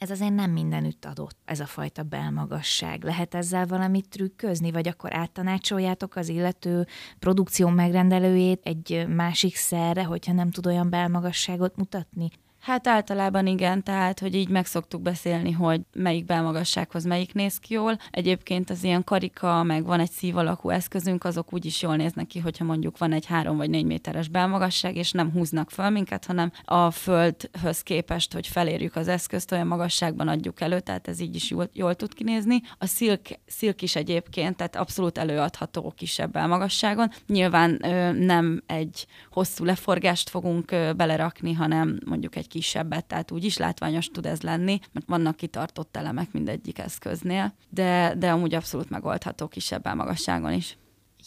ez 0.03 0.11
azért 0.11 0.33
nem 0.33 0.51
mindenütt 0.51 1.05
adott, 1.05 1.37
ez 1.45 1.59
a 1.59 1.65
fajta 1.65 2.03
belmagasság. 2.03 3.03
Lehet 3.03 3.35
ezzel 3.35 3.65
valamit 3.65 4.09
trükközni, 4.09 4.71
vagy 4.71 4.87
akkor 4.87 5.15
áttanácsoljátok 5.15 6.15
az 6.15 6.29
illető 6.29 6.87
produkció 7.19 7.67
megrendelőjét 7.67 8.61
egy 8.63 9.05
másik 9.07 9.55
szerre, 9.55 10.03
hogyha 10.03 10.33
nem 10.33 10.51
tud 10.51 10.65
olyan 10.65 10.89
belmagasságot 10.89 11.75
mutatni? 11.75 12.29
Hát 12.63 12.87
általában 12.87 13.47
igen, 13.47 13.83
tehát, 13.83 14.19
hogy 14.19 14.35
így 14.35 14.49
meg 14.49 14.65
szoktuk 14.65 15.01
beszélni, 15.01 15.51
hogy 15.51 15.81
melyik 15.93 16.25
belmagassághoz 16.25 17.03
melyik 17.03 17.33
néz 17.33 17.57
ki 17.57 17.73
jól. 17.73 17.97
Egyébként 18.11 18.69
az 18.69 18.83
ilyen 18.83 19.03
karika, 19.03 19.63
meg 19.63 19.85
van 19.85 19.99
egy 19.99 20.11
szív 20.11 20.37
alakú 20.37 20.69
eszközünk, 20.69 21.23
azok 21.23 21.53
úgy 21.53 21.65
is 21.65 21.81
jól 21.81 21.95
néznek 21.95 22.27
ki, 22.27 22.39
hogyha 22.39 22.63
mondjuk 22.63 22.97
van 22.97 23.11
egy 23.11 23.25
három 23.25 23.57
vagy 23.57 23.69
négy 23.69 23.85
méteres 23.85 24.27
belmagasság, 24.27 24.95
és 24.95 25.11
nem 25.11 25.31
húznak 25.31 25.69
föl 25.69 25.89
minket, 25.89 26.25
hanem 26.25 26.51
a 26.63 26.91
földhöz 26.91 27.81
képest, 27.81 28.33
hogy 28.33 28.47
felérjük 28.47 28.95
az 28.95 29.07
eszközt, 29.07 29.51
olyan 29.51 29.67
magasságban 29.67 30.27
adjuk 30.27 30.61
elő, 30.61 30.79
tehát 30.79 31.07
ez 31.07 31.19
így 31.19 31.35
is 31.35 31.49
jól, 31.49 31.69
jól 31.73 31.95
tud 31.95 32.13
kinézni. 32.13 32.61
A 32.77 32.85
szilk, 32.85 33.27
szilk 33.45 33.81
is 33.81 33.95
egyébként, 33.95 34.55
tehát 34.55 34.75
abszolút 34.75 35.17
előadható 35.17 35.93
kisebb 35.97 36.31
belmagasságon. 36.31 37.11
Nyilván 37.27 37.85
ö, 37.85 38.11
nem 38.11 38.63
egy 38.65 39.05
hosszú 39.31 39.63
leforgást 39.63 40.29
fogunk 40.29 40.71
ö, 40.71 40.91
belerakni, 40.93 41.53
hanem 41.53 41.99
mondjuk 42.05 42.35
egy 42.35 42.51
kisebbet, 42.53 43.05
tehát 43.05 43.31
úgy 43.31 43.43
is 43.43 43.57
látványos 43.57 44.07
tud 44.07 44.25
ez 44.25 44.41
lenni, 44.41 44.79
mert 44.91 45.05
vannak 45.07 45.35
kitartott 45.35 45.97
elemek 45.97 46.31
mindegyik 46.31 46.79
eszköznél, 46.79 47.53
de, 47.69 48.13
de 48.17 48.31
amúgy 48.31 48.53
abszolút 48.53 48.89
megoldható 48.89 49.47
kisebb 49.47 49.95
magasságon 49.95 50.53
is. 50.53 50.77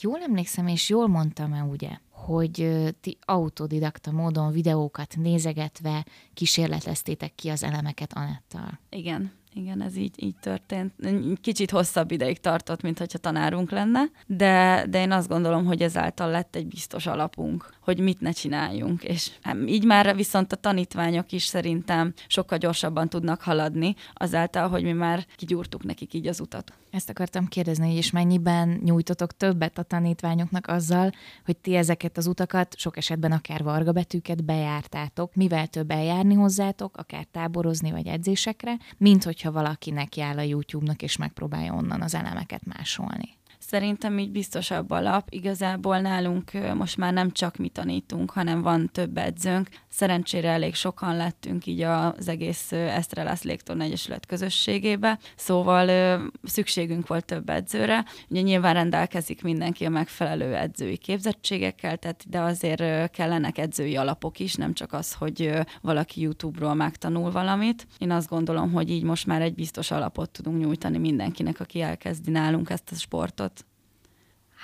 Jól 0.00 0.18
emlékszem, 0.22 0.66
és 0.66 0.88
jól 0.88 1.08
mondtam-e 1.08 1.62
ugye, 1.62 1.90
hogy 2.10 2.68
ti 3.00 3.18
autodidakta 3.20 4.10
módon 4.12 4.52
videókat 4.52 5.14
nézegetve 5.16 6.04
kísérleteztétek 6.34 7.34
ki 7.34 7.48
az 7.48 7.62
elemeket 7.62 8.12
Anettal. 8.12 8.80
Igen, 8.90 9.32
Igen, 9.58 9.82
ez 9.82 9.96
így, 9.96 10.22
így 10.22 10.34
történt. 10.40 10.92
Kicsit 11.40 11.70
hosszabb 11.70 12.10
ideig 12.10 12.40
tartott, 12.40 12.82
mint 12.82 12.98
hogyha 12.98 13.18
tanárunk 13.18 13.70
lenne, 13.70 14.02
de, 14.26 14.86
de 14.88 15.00
én 15.00 15.12
azt 15.12 15.28
gondolom, 15.28 15.64
hogy 15.64 15.82
ezáltal 15.82 16.30
lett 16.30 16.56
egy 16.56 16.66
biztos 16.66 17.06
alapunk, 17.06 17.74
hogy 17.80 17.98
mit 17.98 18.20
ne 18.20 18.30
csináljunk. 18.30 19.04
És 19.04 19.30
így 19.66 19.84
már 19.84 20.16
viszont 20.16 20.52
a 20.52 20.56
tanítványok 20.56 21.32
is 21.32 21.44
szerintem 21.44 22.12
sokkal 22.26 22.58
gyorsabban 22.58 23.08
tudnak 23.08 23.42
haladni, 23.42 23.94
azáltal, 24.12 24.68
hogy 24.68 24.82
mi 24.82 24.92
már 24.92 25.26
kigyúrtuk 25.36 25.84
nekik 25.84 26.14
így 26.14 26.26
az 26.26 26.40
utat. 26.40 26.72
Ezt 26.90 27.10
akartam 27.10 27.46
kérdezni, 27.46 27.86
hogy 27.86 27.96
és 27.96 28.10
mennyiben 28.10 28.80
nyújtotok 28.84 29.36
többet 29.36 29.78
a 29.78 29.82
tanítványoknak 29.82 30.66
azzal, 30.66 31.12
hogy 31.44 31.56
ti 31.56 31.74
ezeket 31.74 32.16
az 32.16 32.26
utakat, 32.26 32.74
sok 32.78 32.96
esetben 32.96 33.32
akár 33.32 33.62
varga 33.62 33.92
betűket 33.92 34.44
bejártátok, 34.44 35.34
mivel 35.34 35.66
több 35.66 35.90
eljárni 35.90 36.34
hozzátok, 36.34 36.96
akár 36.96 37.24
táborozni 37.24 37.90
vagy 37.90 38.06
edzésekre, 38.06 38.78
mint 38.96 39.24
hogyha 39.24 39.45
valaki 39.50 39.90
neki 39.90 40.20
áll 40.20 40.38
a 40.38 40.42
YouTube-nak 40.42 41.02
és 41.02 41.16
megpróbálja 41.16 41.74
onnan 41.74 42.02
az 42.02 42.14
elemeket 42.14 42.64
másolni. 42.64 43.35
Szerintem 43.68 44.18
így 44.18 44.30
biztosabb 44.30 44.90
alap. 44.90 45.26
Igazából 45.30 45.98
nálunk 45.98 46.50
most 46.74 46.96
már 46.96 47.12
nem 47.12 47.30
csak 47.30 47.56
mi 47.56 47.68
tanítunk, 47.68 48.30
hanem 48.30 48.62
van 48.62 48.90
több 48.92 49.16
edzőnk. 49.16 49.68
Szerencsére 49.88 50.48
elég 50.48 50.74
sokan 50.74 51.16
lettünk 51.16 51.66
így 51.66 51.82
az 51.82 52.28
egész 52.28 52.72
Esztrelász 52.72 53.42
Légtorna 53.42 53.82
Egyesület 53.82 54.26
közösségébe, 54.26 55.18
szóval 55.36 56.20
szükségünk 56.42 57.06
volt 57.06 57.24
több 57.24 57.48
edzőre. 57.48 58.04
Ugye 58.28 58.40
nyilván 58.40 58.74
rendelkezik 58.74 59.42
mindenki 59.42 59.84
a 59.84 59.90
megfelelő 59.90 60.54
edzői 60.54 60.96
képzettségekkel, 60.96 61.96
tehát 61.96 62.24
de 62.28 62.40
azért 62.40 63.10
kellenek 63.10 63.58
edzői 63.58 63.96
alapok 63.96 64.38
is, 64.38 64.54
nem 64.54 64.74
csak 64.74 64.92
az, 64.92 65.12
hogy 65.12 65.52
valaki 65.80 66.20
YouTube-ról 66.20 66.74
megtanul 66.74 67.30
valamit. 67.30 67.86
Én 67.98 68.10
azt 68.10 68.28
gondolom, 68.28 68.72
hogy 68.72 68.90
így 68.90 69.02
most 69.02 69.26
már 69.26 69.42
egy 69.42 69.54
biztos 69.54 69.90
alapot 69.90 70.30
tudunk 70.30 70.58
nyújtani 70.58 70.98
mindenkinek, 70.98 71.60
aki 71.60 71.80
elkezdi 71.80 72.30
nálunk 72.30 72.70
ezt 72.70 72.90
a 72.90 72.94
sportot. 72.94 73.65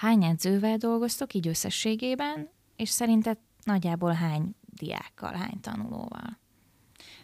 Hány 0.03 0.25
edzővel 0.25 0.77
dolgoztok 0.77 1.35
így 1.35 1.49
összességében, 1.49 2.49
és 2.77 2.89
szerinted 2.89 3.39
nagyjából 3.65 4.13
hány 4.13 4.55
diákkal, 4.67 5.33
hány 5.33 5.61
tanulóval? 5.61 6.39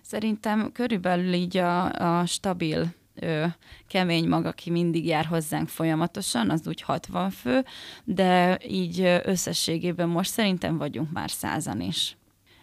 Szerintem 0.00 0.72
körülbelül 0.72 1.32
így 1.32 1.56
a, 1.56 1.92
a 2.20 2.26
stabil 2.26 2.94
ö, 3.14 3.46
kemény 3.88 4.28
mag, 4.28 4.44
aki 4.44 4.70
mindig 4.70 5.06
jár 5.06 5.24
hozzánk 5.24 5.68
folyamatosan, 5.68 6.50
az 6.50 6.66
úgy 6.66 6.80
60 6.80 7.30
fő, 7.30 7.64
de 8.04 8.58
így 8.68 9.00
összességében 9.24 10.08
most 10.08 10.30
szerintem 10.30 10.78
vagyunk 10.78 11.12
már 11.12 11.30
százan 11.30 11.80
is 11.80 12.16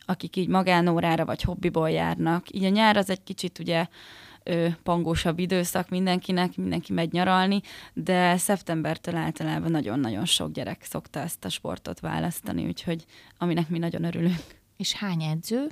akik 0.07 0.35
így 0.35 0.47
magánórára 0.47 1.25
vagy 1.25 1.41
hobbiból 1.41 1.89
járnak. 1.89 2.49
Így 2.51 2.63
a 2.63 2.69
nyár 2.69 2.97
az 2.97 3.09
egy 3.09 3.23
kicsit 3.23 3.59
ugye 3.59 3.87
pangósabb 4.83 5.39
időszak 5.39 5.89
mindenkinek, 5.89 6.57
mindenki 6.57 6.93
megy 6.93 7.11
nyaralni, 7.11 7.61
de 7.93 8.37
szeptembertől 8.37 9.15
általában 9.15 9.71
nagyon-nagyon 9.71 10.25
sok 10.25 10.51
gyerek 10.51 10.83
szokta 10.83 11.19
ezt 11.19 11.45
a 11.45 11.49
sportot 11.49 11.99
választani, 11.99 12.65
úgyhogy 12.65 13.05
aminek 13.37 13.69
mi 13.69 13.77
nagyon 13.77 14.03
örülünk. 14.03 14.43
És 14.77 14.93
hány 14.93 15.23
edző? 15.23 15.67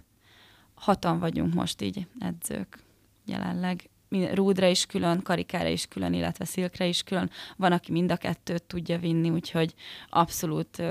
Hatan 0.73 1.19
vagyunk 1.19 1.53
most 1.53 1.81
így 1.81 2.07
edzők 2.19 2.79
jelenleg. 3.25 3.89
Rúdra 4.33 4.67
is 4.67 4.85
külön, 4.85 5.21
karikára 5.21 5.69
is 5.69 5.85
külön, 5.85 6.13
illetve 6.13 6.45
szilkre 6.45 6.85
is 6.85 7.03
külön. 7.03 7.29
Van, 7.57 7.71
aki 7.71 7.91
mind 7.91 8.11
a 8.11 8.17
kettőt 8.17 8.63
tudja 8.63 8.99
vinni, 8.99 9.29
úgyhogy 9.29 9.73
abszolút 10.09 10.83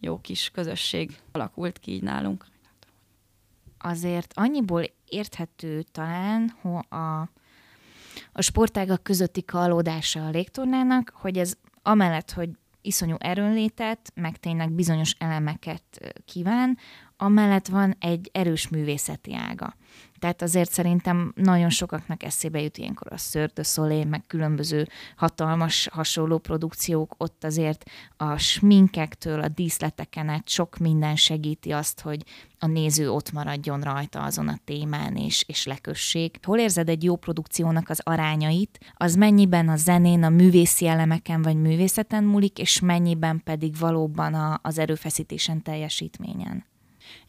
jó 0.00 0.18
kis 0.20 0.50
közösség 0.50 1.18
alakult 1.32 1.78
ki 1.78 1.92
így 1.92 2.02
nálunk 2.02 2.46
azért 3.78 4.32
annyiból 4.34 4.84
érthető 5.08 5.82
talán 5.82 6.56
hogy 6.60 6.84
a, 6.88 7.20
a 8.32 8.42
sportágak 8.42 9.02
közötti 9.02 9.44
kalódása 9.44 10.26
a 10.26 10.30
légtornának, 10.30 11.12
hogy 11.14 11.38
ez 11.38 11.54
amellett, 11.82 12.30
hogy 12.30 12.50
iszonyú 12.82 13.16
erőnlétet, 13.18 14.12
meg 14.14 14.36
tényleg 14.36 14.72
bizonyos 14.72 15.14
elemeket 15.18 16.14
kíván, 16.24 16.78
amellett 17.16 17.66
van 17.66 17.96
egy 17.98 18.30
erős 18.32 18.68
művészeti 18.68 19.34
ága. 19.34 19.76
Tehát 20.18 20.42
azért 20.42 20.70
szerintem 20.70 21.32
nagyon 21.34 21.70
sokaknak 21.70 22.22
eszébe 22.22 22.60
jut 22.60 22.78
ilyenkor 22.78 23.12
a 23.12 23.62
Soleil, 23.62 24.04
meg 24.04 24.22
különböző 24.26 24.88
hatalmas 25.16 25.88
hasonló 25.92 26.38
produkciók, 26.38 27.14
ott 27.18 27.44
azért 27.44 27.90
a 28.16 28.36
sminkektől, 28.36 29.40
a 29.40 29.48
díszleteken 29.48 30.28
át 30.28 30.48
sok 30.48 30.76
minden 30.76 31.16
segíti 31.16 31.72
azt, 31.72 32.00
hogy 32.00 32.22
a 32.58 32.66
néző 32.66 33.10
ott 33.10 33.32
maradjon 33.32 33.80
rajta 33.80 34.22
azon 34.22 34.48
a 34.48 34.58
témán, 34.64 35.16
és, 35.16 35.44
és 35.46 35.66
lekössék. 35.66 36.38
Hol 36.42 36.58
érzed 36.58 36.88
egy 36.88 37.04
jó 37.04 37.16
produkciónak 37.16 37.88
az 37.88 38.00
arányait? 38.02 38.78
Az 38.94 39.14
mennyiben 39.14 39.68
a 39.68 39.76
zenén, 39.76 40.22
a 40.22 40.28
művészi 40.28 40.86
elemeken 40.86 41.42
vagy 41.42 41.56
művészeten 41.56 42.24
múlik, 42.24 42.58
és 42.58 42.80
mennyiben 42.80 43.40
pedig 43.44 43.78
valóban 43.78 44.34
a, 44.34 44.60
az 44.62 44.78
erőfeszítésen 44.78 45.62
teljesítményen? 45.62 46.64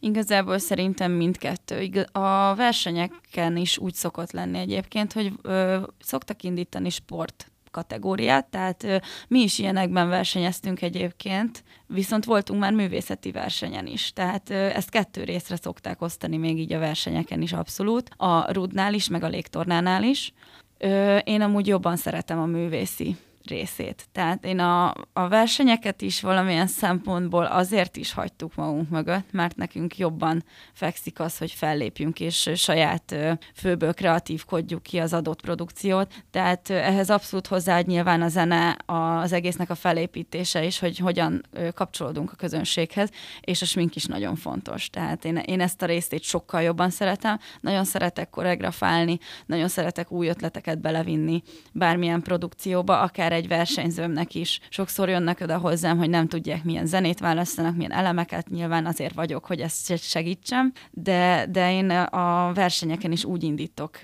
Igazából 0.00 0.58
szerintem 0.58 1.12
mindkettő. 1.12 2.06
A 2.12 2.54
versenyeken 2.54 3.56
is 3.56 3.78
úgy 3.78 3.94
szokott 3.94 4.32
lenni 4.32 4.58
egyébként, 4.58 5.12
hogy 5.12 5.32
ö, 5.42 5.78
szoktak 6.00 6.42
indítani 6.42 6.90
sport 6.90 7.50
kategóriát, 7.70 8.46
tehát 8.46 8.82
ö, 8.82 8.96
mi 9.28 9.40
is 9.40 9.58
ilyenekben 9.58 10.08
versenyeztünk 10.08 10.82
egyébként, 10.82 11.64
viszont 11.86 12.24
voltunk 12.24 12.60
már 12.60 12.72
művészeti 12.72 13.30
versenyen 13.30 13.86
is, 13.86 14.12
tehát 14.12 14.50
ö, 14.50 14.54
ezt 14.54 14.90
kettő 14.90 15.24
részre 15.24 15.56
szokták 15.56 16.02
osztani 16.02 16.36
még 16.36 16.58
így 16.58 16.72
a 16.72 16.78
versenyeken 16.78 17.42
is 17.42 17.52
abszolút, 17.52 18.10
a 18.16 18.52
rudnál 18.52 18.94
is, 18.94 19.08
meg 19.08 19.22
a 19.22 19.28
légtornánál 19.28 20.02
is. 20.02 20.32
Ö, 20.78 21.16
én 21.16 21.40
amúgy 21.40 21.66
jobban 21.66 21.96
szeretem 21.96 22.38
a 22.38 22.46
művészi 22.46 23.16
részét. 23.48 24.08
Tehát 24.12 24.44
én 24.44 24.58
a, 24.58 24.94
a 25.12 25.28
versenyeket 25.28 26.02
is 26.02 26.20
valamilyen 26.20 26.66
szempontból 26.66 27.44
azért 27.44 27.96
is 27.96 28.12
hagytuk 28.12 28.54
magunk 28.54 28.88
mögött, 28.88 29.32
mert 29.32 29.56
nekünk 29.56 29.96
jobban 29.96 30.44
fekszik 30.72 31.20
az, 31.20 31.38
hogy 31.38 31.50
fellépjünk, 31.50 32.20
és 32.20 32.50
saját 32.54 33.16
főből 33.54 33.94
kreatívkodjuk 33.94 34.82
ki 34.82 34.98
az 34.98 35.12
adott 35.12 35.40
produkciót. 35.40 36.14
Tehát 36.30 36.70
ehhez 36.70 37.10
abszolút 37.10 37.46
hozzáad 37.46 37.86
nyilván 37.86 38.22
a 38.22 38.28
zene, 38.28 38.76
az 38.86 39.32
egésznek 39.32 39.70
a 39.70 39.74
felépítése 39.74 40.64
is, 40.64 40.78
hogy 40.78 40.98
hogyan 40.98 41.42
kapcsolódunk 41.74 42.32
a 42.32 42.36
közönséghez, 42.36 43.10
és 43.40 43.62
a 43.62 43.64
smink 43.64 43.96
is 43.96 44.04
nagyon 44.04 44.36
fontos. 44.36 44.90
Tehát 44.90 45.24
én, 45.24 45.36
én 45.36 45.60
ezt 45.60 45.82
a 45.82 45.86
részt 45.86 46.12
egy 46.12 46.22
sokkal 46.22 46.62
jobban 46.62 46.90
szeretem, 46.90 47.38
nagyon 47.60 47.84
szeretek 47.84 48.30
koreografálni, 48.30 49.18
nagyon 49.46 49.68
szeretek 49.68 50.10
új 50.10 50.28
ötleteket 50.28 50.80
belevinni 50.80 51.42
bármilyen 51.72 52.22
produkcióba, 52.22 53.00
akár 53.00 53.32
egy 53.38 53.48
versenyzőmnek 53.48 54.34
is. 54.34 54.60
Sokszor 54.68 55.08
jönnek 55.08 55.40
oda 55.40 55.58
hozzám, 55.58 55.98
hogy 55.98 56.10
nem 56.10 56.28
tudják, 56.28 56.64
milyen 56.64 56.86
zenét 56.86 57.18
választanak, 57.18 57.76
milyen 57.76 57.92
elemeket, 57.92 58.48
nyilván 58.48 58.86
azért 58.86 59.14
vagyok, 59.14 59.44
hogy 59.44 59.60
ezt 59.60 59.98
segítsem, 59.98 60.72
de, 60.90 61.46
de 61.50 61.72
én 61.72 61.90
a 61.90 62.52
versenyeken 62.52 63.12
is 63.12 63.24
úgy 63.24 63.42
indítok 63.42 64.00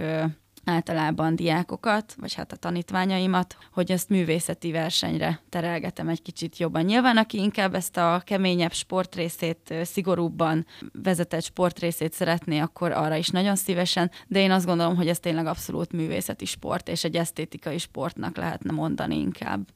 általában 0.65 1.37
diákokat, 1.37 2.15
vagy 2.21 2.35
hát 2.35 2.53
a 2.53 2.57
tanítványaimat, 2.57 3.57
hogy 3.73 3.91
ezt 3.91 4.09
művészeti 4.09 4.73
versenyre 4.73 5.41
terelgetem 5.49 6.09
egy 6.09 6.23
kicsit 6.23 6.59
jobban. 6.59 6.85
Nyilván, 6.85 7.17
aki 7.17 7.39
inkább 7.39 7.75
ezt 7.75 7.97
a 7.97 8.23
keményebb 8.25 8.73
sportrészét, 8.73 9.75
szigorúbban 9.83 10.67
vezetett 10.93 11.43
sportrészét 11.43 12.13
szeretné, 12.13 12.59
akkor 12.59 12.93
arra 12.93 13.17
is 13.17 13.29
nagyon 13.29 13.57
szívesen, 13.57 14.11
de 14.27 14.41
én 14.41 14.51
azt 14.51 14.67
gondolom, 14.67 14.97
hogy 14.97 15.09
ez 15.09 15.21
tényleg 15.21 15.47
abszolút 15.47 15.93
művészeti 15.93 16.45
sport, 16.45 16.89
és 16.89 17.05
egy 17.05 17.17
esztétikai 17.17 17.79
sportnak 17.79 18.37
lehetne 18.37 18.73
mondani 18.73 19.19
inkább. 19.19 19.69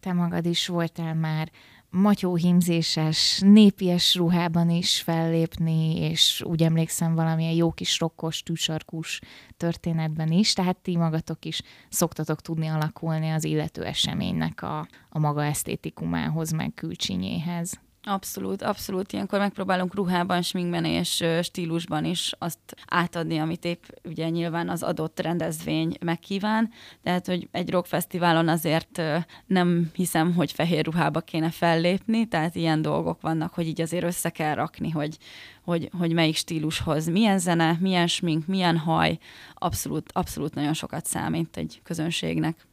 Te 0.00 0.12
magad 0.12 0.46
is 0.46 0.66
voltál 0.66 1.14
már 1.14 1.50
matyóhímzéses, 1.92 3.38
népies 3.44 4.14
ruhában 4.14 4.70
is 4.70 5.00
fellépni, 5.00 5.96
és 5.96 6.42
úgy 6.46 6.62
emlékszem 6.62 7.14
valamilyen 7.14 7.52
jó 7.52 7.72
kis 7.72 7.98
rokkos, 7.98 8.42
tűsarkús 8.42 9.20
történetben 9.56 10.30
is, 10.30 10.52
tehát 10.52 10.76
ti 10.76 10.96
magatok 10.96 11.44
is 11.44 11.62
szoktatok 11.88 12.40
tudni 12.40 12.66
alakulni 12.66 13.30
az 13.30 13.44
illető 13.44 13.84
eseménynek 13.84 14.62
a, 14.62 14.86
a 15.08 15.18
maga 15.18 15.44
esztétikumához, 15.44 16.50
meg 16.50 16.74
külcsinyéhez. 16.74 17.80
Abszolút, 18.04 18.62
abszolút. 18.62 19.12
Ilyenkor 19.12 19.38
megpróbálunk 19.38 19.94
ruhában, 19.94 20.42
sminkben 20.42 20.84
és 20.84 21.24
stílusban 21.42 22.04
is 22.04 22.32
azt 22.38 22.58
átadni, 22.86 23.38
amit 23.38 23.64
épp 23.64 23.82
ugye 24.04 24.28
nyilván 24.28 24.68
az 24.68 24.82
adott 24.82 25.20
rendezvény 25.20 25.96
megkíván. 26.00 26.70
Tehát, 27.02 27.26
hogy 27.26 27.48
egy 27.50 27.70
rockfesztiválon 27.70 28.48
azért 28.48 29.02
nem 29.46 29.90
hiszem, 29.94 30.34
hogy 30.34 30.52
fehér 30.52 30.84
ruhába 30.84 31.20
kéne 31.20 31.50
fellépni, 31.50 32.28
tehát 32.28 32.54
ilyen 32.54 32.82
dolgok 32.82 33.20
vannak, 33.20 33.54
hogy 33.54 33.66
így 33.66 33.80
azért 33.80 34.04
össze 34.04 34.30
kell 34.30 34.54
rakni, 34.54 34.90
hogy, 34.90 35.16
hogy, 35.64 35.90
hogy 35.98 36.12
melyik 36.12 36.36
stílushoz 36.36 37.06
milyen 37.06 37.38
zene, 37.38 37.76
milyen 37.80 38.06
smink, 38.06 38.46
milyen 38.46 38.78
haj, 38.78 39.18
abszolút, 39.54 40.12
abszolút 40.12 40.54
nagyon 40.54 40.74
sokat 40.74 41.06
számít 41.06 41.56
egy 41.56 41.80
közönségnek. 41.82 42.66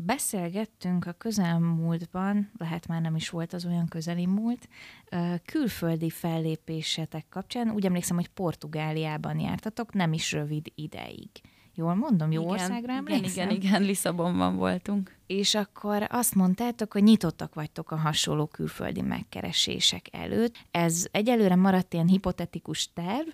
Beszélgettünk 0.00 1.06
a 1.06 1.12
közelmúltban, 1.12 2.50
lehet 2.58 2.86
már 2.86 3.00
nem 3.00 3.16
is 3.16 3.30
volt 3.30 3.52
az 3.52 3.66
olyan 3.66 3.88
közeli 3.88 4.26
múlt, 4.26 4.68
külföldi 5.44 6.10
fellépésetek 6.10 7.26
kapcsán. 7.28 7.70
Úgy 7.70 7.86
emlékszem, 7.86 8.16
hogy 8.16 8.28
Portugáliában 8.28 9.38
jártatok, 9.38 9.92
nem 9.92 10.12
is 10.12 10.32
rövid 10.32 10.66
ideig. 10.74 11.30
Jól 11.74 11.94
mondom, 11.94 12.32
jó 12.32 12.40
igen, 12.40 12.52
országra 12.52 12.92
igen, 12.92 12.96
emlékszem? 12.96 13.50
igen, 13.50 13.62
igen, 13.62 13.82
Lisszabonban 13.82 14.56
voltunk. 14.56 15.16
És 15.26 15.54
akkor 15.54 16.06
azt 16.10 16.34
mondtátok, 16.34 16.92
hogy 16.92 17.02
nyitottak 17.02 17.54
vagytok 17.54 17.90
a 17.90 17.96
hasonló 17.96 18.46
külföldi 18.46 19.00
megkeresések 19.00 20.06
előtt. 20.10 20.54
Ez 20.70 21.06
egyelőre 21.10 21.56
maradt 21.56 21.94
ilyen 21.94 22.08
hipotetikus 22.08 22.92
terv, 22.92 23.28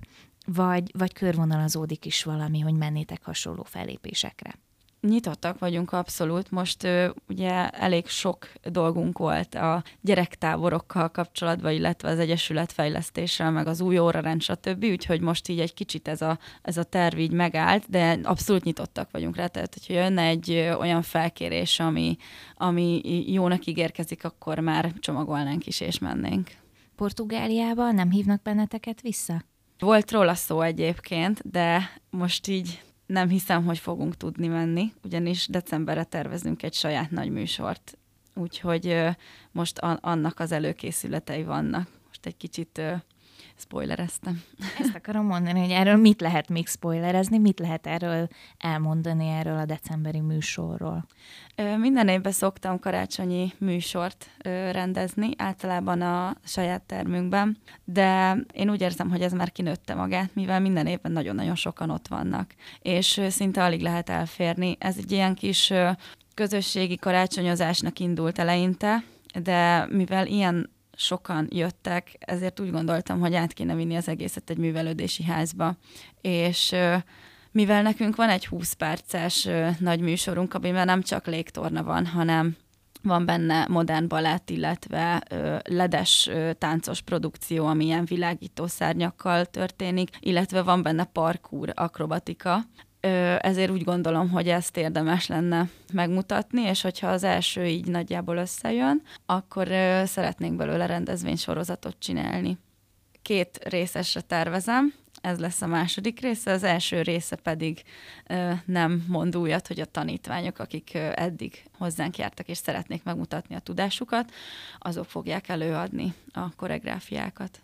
vagy, 0.47 0.91
vagy 0.99 1.13
körvonalazódik 1.13 2.05
is 2.05 2.25
valami, 2.25 2.61
hogy 2.61 2.75
mennétek 2.75 3.25
hasonló 3.25 3.63
fellépésekre? 3.63 4.55
Nyitottak 5.01 5.59
vagyunk 5.59 5.93
abszolút. 5.93 6.51
Most 6.51 6.85
ö, 6.85 7.09
ugye 7.29 7.69
elég 7.71 8.07
sok 8.07 8.49
dolgunk 8.63 9.19
volt 9.19 9.55
a 9.55 9.83
gyerektáborokkal 10.01 11.09
kapcsolatban, 11.09 11.73
illetve 11.73 12.09
az 12.09 12.19
Egyesület 12.19 12.73
fejlesztéssel, 12.73 13.51
meg 13.51 13.67
az 13.67 13.81
új 13.81 13.99
órarend, 13.99 14.43
stb. 14.43 14.85
Úgyhogy 14.85 15.21
most 15.21 15.49
így 15.49 15.61
egy 15.61 15.75
kicsit 15.75 16.09
ez 16.09 16.23
a, 16.23 16.39
ez 16.63 16.77
a 16.77 16.83
terv 16.83 17.19
így 17.19 17.33
megállt, 17.33 17.91
de 17.91 18.19
abszolút 18.23 18.65
nyitottak 18.65 19.11
vagyunk 19.11 19.37
rá. 19.37 19.47
Tehát, 19.47 19.75
hogyha 19.75 20.03
jönne 20.03 20.23
egy 20.23 20.51
ö, 20.51 20.75
olyan 20.75 21.03
felkérés, 21.03 21.81
ami, 21.81 22.17
ami 22.57 23.01
jónak 23.33 23.67
ígérkezik, 23.67 24.25
akkor 24.25 24.59
már 24.59 24.93
csomagolnánk 24.99 25.67
is 25.67 25.81
és 25.81 25.99
mennénk. 25.99 26.51
Portugáliába 26.97 27.91
nem 27.91 28.11
hívnak 28.11 28.43
benneteket 28.43 29.01
vissza? 29.01 29.43
Volt 29.79 30.11
róla 30.11 30.35
szó 30.35 30.61
egyébként, 30.61 31.51
de 31.51 31.91
most 32.11 32.47
így 32.47 32.83
nem 33.09 33.29
hiszem, 33.29 33.65
hogy 33.65 33.79
fogunk 33.79 34.17
tudni 34.17 34.47
menni, 34.47 34.93
ugyanis 35.05 35.47
decemberre 35.47 36.05
tervezünk 36.05 36.63
egy 36.63 36.75
saját 36.75 37.11
nagy 37.11 37.31
műsort. 37.31 37.99
Úgyhogy 38.35 39.01
most 39.53 39.79
annak 39.79 40.41
az 40.41 40.53
előkészületei 40.53 41.43
vannak. 41.43 41.89
Most 42.07 42.27
egy 42.27 42.37
kicsit 42.37 42.81
spoilereztem. 43.61 44.43
Ezt 44.79 44.95
akarom 44.95 45.27
mondani, 45.27 45.61
hogy 45.61 45.71
erről 45.71 45.97
mit 45.97 46.21
lehet 46.21 46.49
még 46.49 46.67
spoilerezni, 46.69 47.39
mit 47.39 47.59
lehet 47.59 47.87
erről 47.87 48.29
elmondani 48.59 49.29
erről 49.29 49.59
a 49.59 49.65
decemberi 49.65 50.21
műsorról? 50.21 51.07
Minden 51.79 52.09
évben 52.09 52.33
szoktam 52.33 52.79
karácsonyi 52.79 53.53
műsort 53.59 54.31
rendezni, 54.73 55.31
általában 55.37 56.01
a 56.01 56.37
saját 56.45 56.83
termünkben, 56.83 57.59
de 57.85 58.37
én 58.53 58.71
úgy 58.71 58.81
érzem, 58.81 59.11
hogy 59.11 59.23
ez 59.23 59.33
már 59.33 59.53
kinőtte 59.53 59.95
magát, 59.95 60.35
mivel 60.35 60.61
minden 60.61 60.87
évben 60.87 61.13
nagyon-nagyon 61.13 61.55
sokan 61.55 61.91
ott 61.91 62.09
vannak, 62.09 62.55
és 62.83 63.21
szinte 63.29 63.65
alig 63.65 63.81
lehet 63.81 64.11
elférni. 64.11 64.77
Ez 64.79 64.97
egy 64.99 65.13
ilyen 65.13 65.35
kis 65.35 65.73
közösségi 66.35 66.97
karácsonyozásnak 66.97 67.99
indult 67.99 68.39
eleinte, 68.39 69.03
de 69.43 69.87
mivel 69.91 70.27
ilyen 70.27 70.71
sokan 70.99 71.47
jöttek, 71.51 72.17
ezért 72.19 72.61
úgy 72.61 72.71
gondoltam, 72.71 73.21
hogy 73.21 73.35
át 73.35 73.53
kéne 73.53 73.75
vinni 73.75 73.97
az 73.97 74.09
egészet 74.09 74.51
egy 74.51 74.59
művelődési 74.59 75.25
házba. 75.25 75.77
És 76.21 76.75
mivel 77.51 77.83
nekünk 77.83 78.17
van 78.17 78.29
egy 78.29 78.47
20 78.47 78.73
perces 78.73 79.49
nagy 79.79 80.01
műsorunk, 80.01 80.55
amiben 80.55 80.87
nem 80.87 81.03
csak 81.03 81.27
légtorna 81.27 81.83
van, 81.83 82.07
hanem 82.07 82.57
van 83.03 83.25
benne 83.25 83.67
modern 83.69 84.09
balett, 84.09 84.51
illetve 84.51 85.23
ö, 85.31 85.57
ledes 85.65 86.27
ö, 86.27 86.53
táncos 86.53 87.01
produkció, 87.01 87.67
ami 87.67 87.85
ilyen 87.85 88.05
világító 88.05 88.67
szárnyakkal 88.67 89.45
történik, 89.45 90.11
illetve 90.21 90.63
van 90.63 90.83
benne 90.83 91.05
parkour, 91.05 91.73
akrobatika, 91.75 92.65
ezért 93.41 93.71
úgy 93.71 93.85
gondolom, 93.85 94.31
hogy 94.31 94.49
ezt 94.49 94.77
érdemes 94.77 95.27
lenne 95.27 95.69
megmutatni, 95.93 96.63
és 96.63 96.81
hogyha 96.83 97.09
az 97.09 97.25
első 97.25 97.67
így 97.67 97.87
nagyjából 97.87 98.37
összejön, 98.37 99.03
akkor 99.27 99.67
szeretnénk 100.05 100.57
belőle 100.57 100.87
rendezvénysorozatot 100.87 101.97
csinálni. 101.99 102.59
Két 103.23 103.59
részesre 103.65 104.21
tervezem, 104.21 104.95
ez 105.21 105.39
lesz 105.39 105.63
a 105.63 105.67
második 105.67 106.21
része, 106.21 106.51
az 106.53 106.63
első 106.63 107.03
része 107.03 107.37
pedig 107.37 107.83
nem 108.65 109.05
mond 109.09 109.37
újat, 109.37 109.67
hogy 109.67 109.81
a 109.81 109.85
tanítványok, 109.85 110.59
akik 110.59 110.95
eddig 110.95 111.63
hozzánk 111.79 112.19
jártak 112.19 112.49
és 112.49 112.59
szeretnék 112.59 113.03
megmutatni 113.03 113.55
a 113.55 113.61
tudásukat, 113.61 114.33
azok 114.79 115.05
fogják 115.05 115.49
előadni 115.49 116.15
a 116.33 116.55
koreográfiákat. 116.57 117.61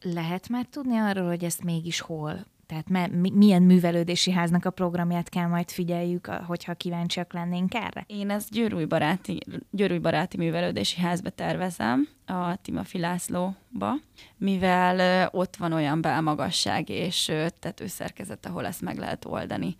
Lehet 0.00 0.48
már 0.48 0.66
tudni 0.70 0.96
arról, 0.96 1.28
hogy 1.28 1.44
ezt 1.44 1.64
mégis 1.64 2.00
hol 2.00 2.44
tehát 2.66 2.88
me, 2.88 3.08
milyen 3.32 3.62
művelődési 3.62 4.30
háznak 4.30 4.64
a 4.64 4.70
programját 4.70 5.28
kell 5.28 5.46
majd 5.46 5.70
figyeljük, 5.70 6.26
hogyha 6.26 6.74
kíváncsiak 6.74 7.32
lennénk 7.32 7.74
erre? 7.74 8.04
Én 8.06 8.30
ezt 8.30 8.50
Győrúj 8.50 8.84
baráti, 8.84 9.38
Győrúj 9.70 9.98
baráti 9.98 10.36
művelődési 10.36 11.00
házba 11.00 11.30
tervezem, 11.30 12.08
a 12.26 12.56
Timafi 12.56 12.98
Lászlóba, 12.98 13.94
mivel 14.36 15.28
ott 15.32 15.56
van 15.56 15.72
olyan 15.72 16.00
belmagasság 16.00 16.88
és 16.88 17.32
tetőszerkezet, 17.58 18.46
ahol 18.46 18.66
ezt 18.66 18.80
meg 18.80 18.98
lehet 18.98 19.24
oldani. 19.24 19.76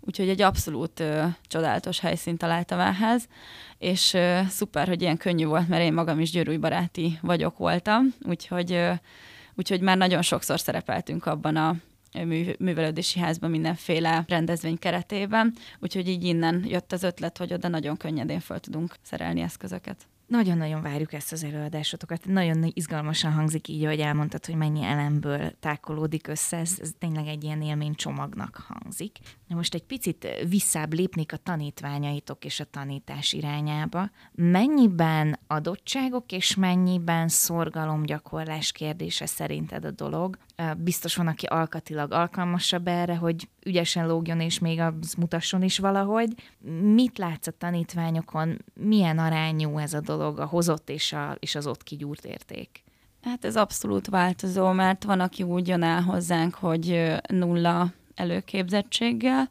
Úgyhogy 0.00 0.28
egy 0.28 0.42
abszolút 0.42 1.00
ö, 1.00 1.24
csodálatos 1.42 2.00
helyszínt 2.00 2.38
találtam 2.38 2.78
ehhez, 2.80 3.28
és 3.78 4.14
ö, 4.14 4.40
szuper, 4.48 4.88
hogy 4.88 5.02
ilyen 5.02 5.16
könnyű 5.16 5.44
volt, 5.44 5.68
mert 5.68 5.82
én 5.82 5.92
magam 5.92 6.20
is 6.20 6.30
Győrúj 6.30 6.56
baráti 6.56 7.18
vagyok 7.22 7.58
voltam, 7.58 8.14
úgyhogy, 8.22 8.72
ö, 8.72 8.92
úgyhogy 9.54 9.80
már 9.80 9.96
nagyon 9.96 10.22
sokszor 10.22 10.60
szerepeltünk 10.60 11.26
abban 11.26 11.56
a 11.56 11.74
művelődési 12.58 13.18
házban 13.18 13.50
mindenféle 13.50 14.24
rendezvény 14.28 14.78
keretében, 14.78 15.54
úgyhogy 15.78 16.08
így 16.08 16.24
innen 16.24 16.64
jött 16.66 16.92
az 16.92 17.02
ötlet, 17.02 17.38
hogy 17.38 17.52
oda 17.52 17.68
nagyon 17.68 17.96
könnyedén 17.96 18.40
fel 18.40 18.60
tudunk 18.60 18.94
szerelni 19.02 19.40
eszközöket. 19.40 20.06
Nagyon-nagyon 20.28 20.82
várjuk 20.82 21.12
ezt 21.12 21.32
az 21.32 21.44
előadásotokat. 21.44 22.26
Nagyon 22.26 22.70
izgalmasan 22.74 23.32
hangzik 23.32 23.68
így, 23.68 23.84
ahogy 23.84 24.00
elmondtad, 24.00 24.46
hogy 24.46 24.54
mennyi 24.54 24.82
elemből 24.82 25.52
tákolódik 25.60 26.26
össze. 26.26 26.56
Ez, 26.56 26.78
ez 26.80 26.90
tényleg 26.98 27.26
egy 27.26 27.44
ilyen 27.44 27.62
élmény 27.62 27.94
csomagnak 27.94 28.64
hangzik. 28.68 29.18
Na 29.46 29.56
most 29.56 29.74
egy 29.74 29.82
picit 29.82 30.26
visszább 30.48 30.92
lépnék 30.92 31.32
a 31.32 31.36
tanítványaitok 31.36 32.44
és 32.44 32.60
a 32.60 32.64
tanítás 32.64 33.32
irányába. 33.32 34.10
Mennyiben 34.32 35.38
adottságok 35.46 36.32
és 36.32 36.54
mennyiben 36.54 37.28
szorgalomgyakorlás 37.28 38.72
kérdése 38.72 39.26
szerinted 39.26 39.84
a 39.84 39.90
dolog? 39.90 40.38
Biztos 40.76 41.16
van, 41.16 41.26
aki 41.26 41.46
alkatilag 41.46 42.12
alkalmasabb 42.12 42.88
erre, 42.88 43.16
hogy 43.16 43.48
ügyesen 43.64 44.06
lógjon 44.06 44.40
és 44.40 44.58
még 44.58 44.80
az 44.80 45.14
mutasson 45.18 45.62
is 45.62 45.78
valahogy. 45.78 46.34
Mit 46.82 47.18
látsz 47.18 47.46
a 47.46 47.52
tanítványokon? 47.58 48.64
Milyen 48.74 49.18
arányú 49.18 49.78
ez 49.78 49.92
a 49.92 50.00
dolog, 50.00 50.38
a 50.38 50.46
hozott 50.46 50.90
és, 50.90 51.12
a, 51.12 51.36
és 51.38 51.54
az 51.54 51.66
ott 51.66 51.82
kigyúrt 51.82 52.24
érték? 52.24 52.82
Hát 53.22 53.44
ez 53.44 53.56
abszolút 53.56 54.06
változó, 54.06 54.70
mert 54.70 55.04
van, 55.04 55.20
aki 55.20 55.42
úgy 55.42 55.68
jön 55.68 55.82
el 55.82 56.02
hozzánk, 56.02 56.54
hogy 56.54 57.14
nulla 57.28 57.92
előképzettséggel. 58.14 59.48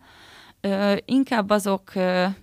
Inkább 1.05 1.49
azok 1.49 1.91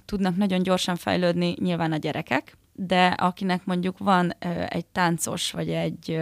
tudnak 0.05 0.37
nagyon 0.37 0.63
gyorsan 0.63 0.97
fejlődni, 0.97 1.55
nyilván 1.59 1.93
a 1.93 1.97
gyerekek, 1.97 2.57
de 2.73 3.07
akinek 3.07 3.65
mondjuk 3.65 3.99
van 3.99 4.33
egy 4.69 4.87
táncos 4.87 5.51
vagy 5.51 5.69
egy 5.71 6.21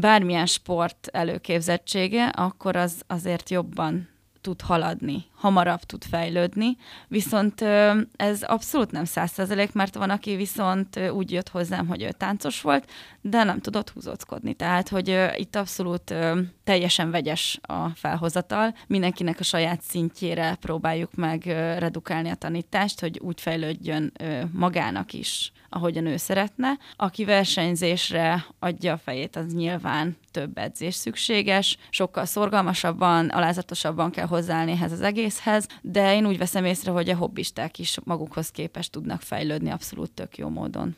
bármilyen 0.00 0.46
sport 0.46 1.08
előképzettsége, 1.12 2.24
akkor 2.26 2.76
az 2.76 3.02
azért 3.06 3.50
jobban 3.50 4.08
tud 4.40 4.60
haladni, 4.60 5.24
hamarabb 5.34 5.80
tud 5.80 6.04
fejlődni, 6.04 6.76
viszont 7.08 7.60
ez 8.16 8.42
abszolút 8.42 8.90
nem 8.90 9.04
százszerzelék, 9.04 9.72
mert 9.72 9.94
van, 9.94 10.10
aki 10.10 10.36
viszont 10.36 11.10
úgy 11.12 11.30
jött 11.30 11.48
hozzám, 11.48 11.86
hogy 11.86 12.02
ő 12.02 12.10
táncos 12.10 12.60
volt, 12.60 12.90
de 13.20 13.44
nem 13.44 13.60
tudott 13.60 13.90
húzóckodni. 13.90 14.54
Tehát, 14.54 14.88
hogy 14.88 15.28
itt 15.36 15.56
abszolút 15.56 16.14
teljesen 16.64 17.10
vegyes 17.10 17.58
a 17.62 17.88
felhozatal. 17.88 18.74
Mindenkinek 18.86 19.40
a 19.40 19.44
saját 19.44 19.82
szintjére 19.82 20.54
próbáljuk 20.60 21.14
meg 21.14 21.42
redukálni 21.78 22.30
a 22.30 22.34
tanítást, 22.34 23.00
hogy 23.00 23.18
úgy 23.18 23.40
fejlődjön 23.40 24.12
magának 24.52 25.12
is, 25.12 25.52
ahogyan 25.68 26.06
ő 26.06 26.16
szeretne. 26.16 26.78
Aki 26.96 27.24
versenyzésre 27.24 28.46
adja 28.58 28.92
a 28.92 28.98
fejét, 28.98 29.36
az 29.36 29.54
nyilván 29.54 30.16
több 30.30 30.58
edzés 30.58 30.94
szükséges, 30.94 31.78
sokkal 31.90 32.24
szorgalmasabban, 32.24 33.28
alázatosabban 33.28 34.10
kell 34.10 34.26
hozzáállni 34.26 34.72
ehhez 34.72 34.92
az 34.92 35.00
egészhez, 35.00 35.66
de 35.82 36.14
én 36.14 36.26
úgy 36.26 36.38
veszem 36.38 36.64
észre, 36.64 36.90
hogy 36.90 37.08
a 37.08 37.16
hobbisták 37.16 37.78
is 37.78 37.98
magukhoz 38.04 38.50
képest 38.50 38.92
tudnak 38.92 39.20
fejlődni 39.20 39.70
abszolút 39.70 40.10
tök 40.12 40.38
jó 40.38 40.48
módon. 40.48 40.96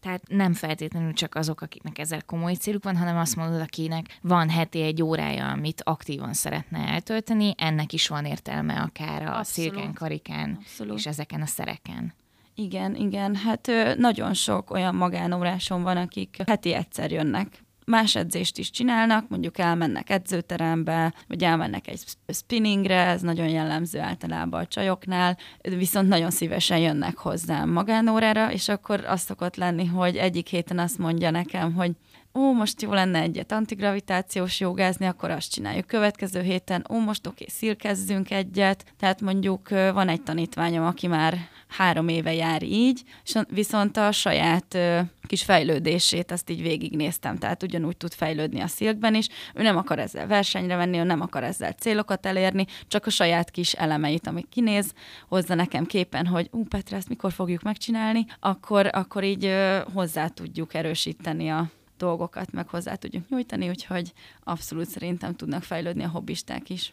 Tehát 0.00 0.22
nem 0.28 0.52
feltétlenül 0.52 1.12
csak 1.12 1.34
azok, 1.34 1.60
akiknek 1.60 1.98
ezzel 1.98 2.22
komoly 2.22 2.54
céluk 2.54 2.84
van, 2.84 2.96
hanem 2.96 3.16
azt 3.16 3.36
mondod, 3.36 3.60
akinek 3.60 4.18
van 4.22 4.50
heti 4.50 4.82
egy 4.82 5.02
órája, 5.02 5.50
amit 5.50 5.82
aktívan 5.84 6.32
szeretne 6.32 6.78
eltölteni, 6.78 7.54
ennek 7.56 7.92
is 7.92 8.08
van 8.08 8.24
értelme 8.24 8.80
akár 8.80 9.22
a 9.22 9.38
Abszolút. 9.38 9.46
szirken, 9.46 9.92
karikán 9.92 10.56
Abszolút. 10.60 10.98
és 10.98 11.06
ezeken 11.06 11.42
a 11.42 11.46
szereken. 11.46 12.14
Igen, 12.60 12.94
igen, 12.94 13.34
hát 13.34 13.70
nagyon 13.96 14.34
sok 14.34 14.70
olyan 14.70 14.94
magánóráson 14.94 15.82
van, 15.82 15.96
akik 15.96 16.36
heti 16.46 16.72
egyszer 16.72 17.10
jönnek 17.10 17.64
más 17.86 18.14
edzést 18.16 18.58
is 18.58 18.70
csinálnak, 18.70 19.28
mondjuk 19.28 19.58
elmennek 19.58 20.10
edzőterembe, 20.10 21.14
vagy 21.28 21.42
elmennek 21.42 21.88
egy 21.88 22.04
spinningre, 22.28 23.06
ez 23.06 23.20
nagyon 23.20 23.48
jellemző 23.48 24.00
általában 24.00 24.60
a 24.60 24.66
csajoknál, 24.66 25.36
viszont 25.62 26.08
nagyon 26.08 26.30
szívesen 26.30 26.78
jönnek 26.78 27.16
hozzám 27.18 27.70
magánórára, 27.70 28.52
és 28.52 28.68
akkor 28.68 29.04
azt 29.04 29.26
szokott 29.26 29.56
lenni, 29.56 29.86
hogy 29.86 30.16
egyik 30.16 30.46
héten 30.46 30.78
azt 30.78 30.98
mondja 30.98 31.30
nekem, 31.30 31.74
hogy 31.74 31.90
ó, 32.34 32.52
most 32.52 32.82
jó 32.82 32.92
lenne 32.92 33.20
egyet 33.20 33.52
antigravitációs 33.52 34.60
jogázni, 34.60 35.06
akkor 35.06 35.30
azt 35.30 35.50
csináljuk. 35.50 35.86
Következő 35.86 36.40
héten, 36.40 36.86
ó, 36.90 36.98
most 36.98 37.26
oké, 37.26 37.46
szilkezzünk 37.48 38.30
egyet. 38.30 38.84
Tehát 38.98 39.20
mondjuk 39.20 39.68
van 39.68 40.08
egy 40.08 40.22
tanítványom, 40.22 40.86
aki 40.86 41.06
már 41.06 41.38
három 41.68 42.08
éve 42.08 42.34
jár 42.34 42.62
így, 42.62 43.02
viszont 43.48 43.96
a 43.96 44.12
saját 44.12 44.78
kis 45.26 45.42
fejlődését 45.42 46.30
azt 46.30 46.50
így 46.50 46.62
végignéztem, 46.62 47.36
tehát 47.36 47.62
ugyanúgy 47.62 47.96
tud 47.96 48.12
fejlődni 48.12 48.60
a 48.60 48.66
szilkben 48.66 49.14
is. 49.14 49.28
Ő 49.54 49.62
nem 49.62 49.76
akar 49.76 49.98
ezzel 49.98 50.26
versenyre 50.26 50.76
menni, 50.76 50.98
ő 50.98 51.02
nem 51.02 51.20
akar 51.20 51.44
ezzel 51.44 51.72
célokat 51.72 52.26
elérni, 52.26 52.66
csak 52.88 53.06
a 53.06 53.10
saját 53.10 53.50
kis 53.50 53.72
elemeit, 53.72 54.26
amik 54.26 54.48
kinéz, 54.48 54.92
hozza 55.28 55.54
nekem 55.54 55.86
képen, 55.86 56.26
hogy 56.26 56.48
ú, 56.50 56.64
Petra, 56.64 56.96
ezt 56.96 57.08
mikor 57.08 57.32
fogjuk 57.32 57.62
megcsinálni, 57.62 58.26
akkor, 58.40 58.90
akkor 58.92 59.24
így 59.24 59.54
hozzá 59.92 60.28
tudjuk 60.28 60.74
erősíteni 60.74 61.48
a, 61.48 61.70
dolgokat 61.98 62.52
meg 62.52 62.68
hozzá 62.68 62.94
tudjuk 62.94 63.28
nyújtani, 63.28 63.68
úgyhogy 63.68 64.12
abszolút 64.44 64.88
szerintem 64.88 65.34
tudnak 65.34 65.62
fejlődni 65.62 66.04
a 66.04 66.08
hobbisták 66.08 66.70
is. 66.70 66.92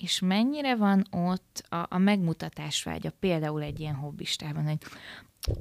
És 0.00 0.20
mennyire 0.20 0.76
van 0.76 1.06
ott 1.10 1.64
a, 1.68 1.86
a 1.88 1.98
megmutatás 1.98 2.82
vágya, 2.82 3.10
például 3.20 3.62
egy 3.62 3.80
ilyen 3.80 3.94
hobbistában, 3.94 4.64
hogy 4.64 4.78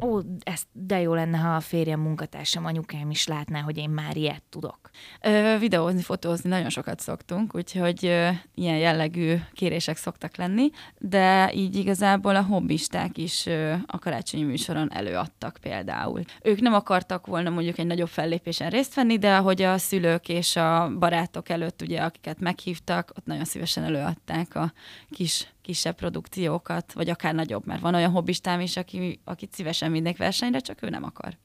ó, 0.01 0.19
ez 0.43 0.61
de 0.71 0.99
jó 1.01 1.13
lenne, 1.13 1.37
ha 1.37 1.55
a 1.55 1.59
férjem, 1.59 1.99
munkatársam, 1.99 2.65
anyukám 2.65 3.09
is 3.09 3.27
látná, 3.27 3.61
hogy 3.61 3.77
én 3.77 3.89
már 3.89 4.17
ilyet 4.17 4.43
tudok. 4.49 4.89
Ö, 5.21 5.55
videózni, 5.59 6.01
fotózni 6.01 6.49
nagyon 6.49 6.69
sokat 6.69 6.99
szoktunk, 6.99 7.55
úgyhogy 7.55 8.05
ö, 8.05 8.29
ilyen 8.55 8.77
jellegű 8.77 9.35
kérések 9.53 9.97
szoktak 9.97 10.35
lenni, 10.35 10.69
de 10.97 11.53
így 11.53 11.75
igazából 11.75 12.35
a 12.35 12.41
hobbisták 12.41 13.17
is 13.17 13.45
ö, 13.45 13.73
a 13.85 13.99
karácsonyi 13.99 14.43
műsoron 14.43 14.93
előadtak 14.93 15.57
például. 15.61 16.21
Ők 16.41 16.59
nem 16.59 16.73
akartak 16.73 17.27
volna 17.27 17.49
mondjuk 17.49 17.77
egy 17.77 17.87
nagyobb 17.87 18.09
fellépésen 18.09 18.69
részt 18.69 18.93
venni, 18.93 19.17
de 19.17 19.37
hogy 19.37 19.61
a 19.61 19.77
szülők 19.77 20.29
és 20.29 20.55
a 20.55 20.91
barátok 20.99 21.49
előtt, 21.49 21.81
ugye, 21.81 22.01
akiket 22.01 22.39
meghívtak, 22.39 23.11
ott 23.17 23.25
nagyon 23.25 23.45
szívesen 23.45 23.83
előadták 23.83 24.55
a 24.55 24.73
kis 25.09 25.47
kisebb 25.67 25.95
produkciókat, 25.95 26.93
vagy 26.93 27.09
akár 27.09 27.33
nagyobb, 27.33 27.65
mert 27.65 27.81
van 27.81 27.95
olyan 27.95 28.11
hobbistám 28.11 28.59
is, 28.59 28.77
aki, 28.77 29.19
aki 29.23 29.47
szívesen 29.51 29.91
mindenki 29.91 30.17
versenyre, 30.17 30.59
csak 30.59 30.81
ő 30.81 30.89
nem 30.89 31.03
akar. 31.03 31.37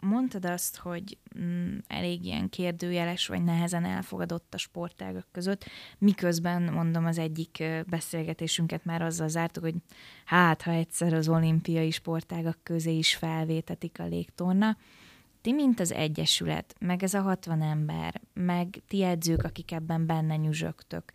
Mondtad 0.00 0.44
azt, 0.44 0.76
hogy 0.76 1.18
mm, 1.38 1.76
elég 1.86 2.24
ilyen 2.24 2.48
kérdőjeles, 2.48 3.26
vagy 3.26 3.44
nehezen 3.44 3.84
elfogadott 3.84 4.54
a 4.54 4.58
sportágak 4.58 5.26
között, 5.32 5.64
miközben, 5.98 6.62
mondom, 6.62 7.04
az 7.04 7.18
egyik 7.18 7.64
beszélgetésünket 7.86 8.84
már 8.84 9.02
azzal 9.02 9.28
zártuk, 9.28 9.62
hogy 9.62 9.74
hát, 10.24 10.62
ha 10.62 10.70
egyszer 10.70 11.12
az 11.12 11.28
olimpiai 11.28 11.90
sportágak 11.90 12.58
közé 12.62 12.96
is 12.96 13.14
felvétetik 13.14 14.00
a 14.00 14.06
légtorna, 14.06 14.76
ti, 15.40 15.52
mint 15.52 15.80
az 15.80 15.92
Egyesület, 15.92 16.74
meg 16.78 17.02
ez 17.02 17.14
a 17.14 17.20
60 17.20 17.62
ember, 17.62 18.20
meg 18.32 18.82
ti 18.88 19.02
edzők, 19.02 19.42
akik 19.42 19.72
ebben 19.72 20.06
benne 20.06 20.36
nyüzsögtök, 20.36 21.12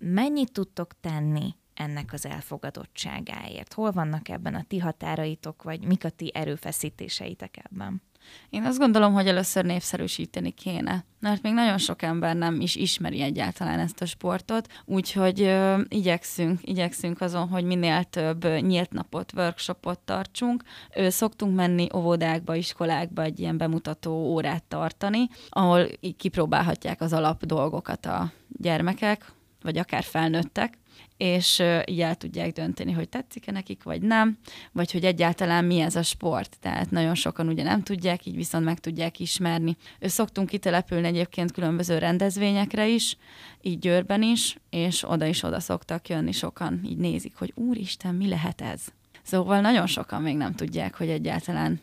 mennyit 0.00 0.52
tudtok 0.52 1.00
tenni 1.00 1.54
ennek 1.80 2.12
az 2.12 2.26
elfogadottságáért? 2.26 3.72
Hol 3.72 3.90
vannak 3.90 4.28
ebben 4.28 4.54
a 4.54 4.64
ti 4.68 4.78
határaitok, 4.78 5.62
vagy 5.62 5.84
mik 5.84 6.04
a 6.04 6.10
ti 6.10 6.30
erőfeszítéseitek 6.34 7.56
ebben? 7.62 8.02
Én 8.50 8.64
azt 8.64 8.78
gondolom, 8.78 9.12
hogy 9.12 9.28
először 9.28 9.64
népszerűsíteni 9.64 10.50
kéne, 10.50 11.04
mert 11.20 11.42
még 11.42 11.52
nagyon 11.52 11.78
sok 11.78 12.02
ember 12.02 12.36
nem 12.36 12.60
is 12.60 12.76
ismeri 12.76 13.20
egyáltalán 13.20 13.78
ezt 13.78 14.00
a 14.00 14.06
sportot, 14.06 14.68
úgyhogy 14.84 15.42
ö, 15.42 15.80
igyekszünk, 15.88 16.58
igyekszünk 16.62 17.20
azon, 17.20 17.48
hogy 17.48 17.64
minél 17.64 18.04
több 18.04 18.44
nyílt 18.44 18.92
napot, 18.92 19.32
workshopot 19.36 19.98
tartsunk. 19.98 20.62
Ö, 20.94 21.08
szoktunk 21.08 21.54
menni 21.54 21.86
óvodákba, 21.94 22.54
iskolákba 22.54 23.22
egy 23.22 23.40
ilyen 23.40 23.56
bemutató 23.56 24.12
órát 24.12 24.64
tartani, 24.64 25.28
ahol 25.48 25.86
kipróbálhatják 26.16 27.00
az 27.00 27.12
alap 27.12 27.46
dolgokat 27.46 28.06
a 28.06 28.32
gyermekek, 28.48 29.32
vagy 29.62 29.78
akár 29.78 30.02
felnőttek, 30.02 30.78
és 31.20 31.62
így 31.84 32.00
el 32.00 32.14
tudják 32.14 32.52
dönteni, 32.52 32.92
hogy 32.92 33.08
tetszik-e 33.08 33.52
nekik, 33.52 33.82
vagy 33.82 34.02
nem, 34.02 34.38
vagy 34.72 34.92
hogy 34.92 35.04
egyáltalán 35.04 35.64
mi 35.64 35.80
ez 35.80 35.96
a 35.96 36.02
sport. 36.02 36.56
Tehát 36.60 36.90
nagyon 36.90 37.14
sokan 37.14 37.48
ugye 37.48 37.62
nem 37.62 37.82
tudják, 37.82 38.26
így 38.26 38.36
viszont 38.36 38.64
meg 38.64 38.78
tudják 38.78 39.18
ismerni. 39.18 39.76
Szoktunk 40.00 40.48
kitelepülni 40.48 41.06
egyébként 41.06 41.52
különböző 41.52 41.98
rendezvényekre 41.98 42.88
is, 42.88 43.16
így 43.60 43.78
Győrben 43.78 44.22
is, 44.22 44.56
és 44.70 45.10
oda 45.10 45.26
is 45.26 45.42
oda 45.42 45.60
szoktak 45.60 46.08
jönni 46.08 46.32
sokan, 46.32 46.80
így 46.84 46.98
nézik, 46.98 47.36
hogy 47.36 47.52
úristen, 47.54 48.14
mi 48.14 48.28
lehet 48.28 48.60
ez? 48.60 48.80
Szóval 49.22 49.60
nagyon 49.60 49.86
sokan 49.86 50.22
még 50.22 50.36
nem 50.36 50.54
tudják, 50.54 50.94
hogy 50.94 51.08
egyáltalán 51.08 51.80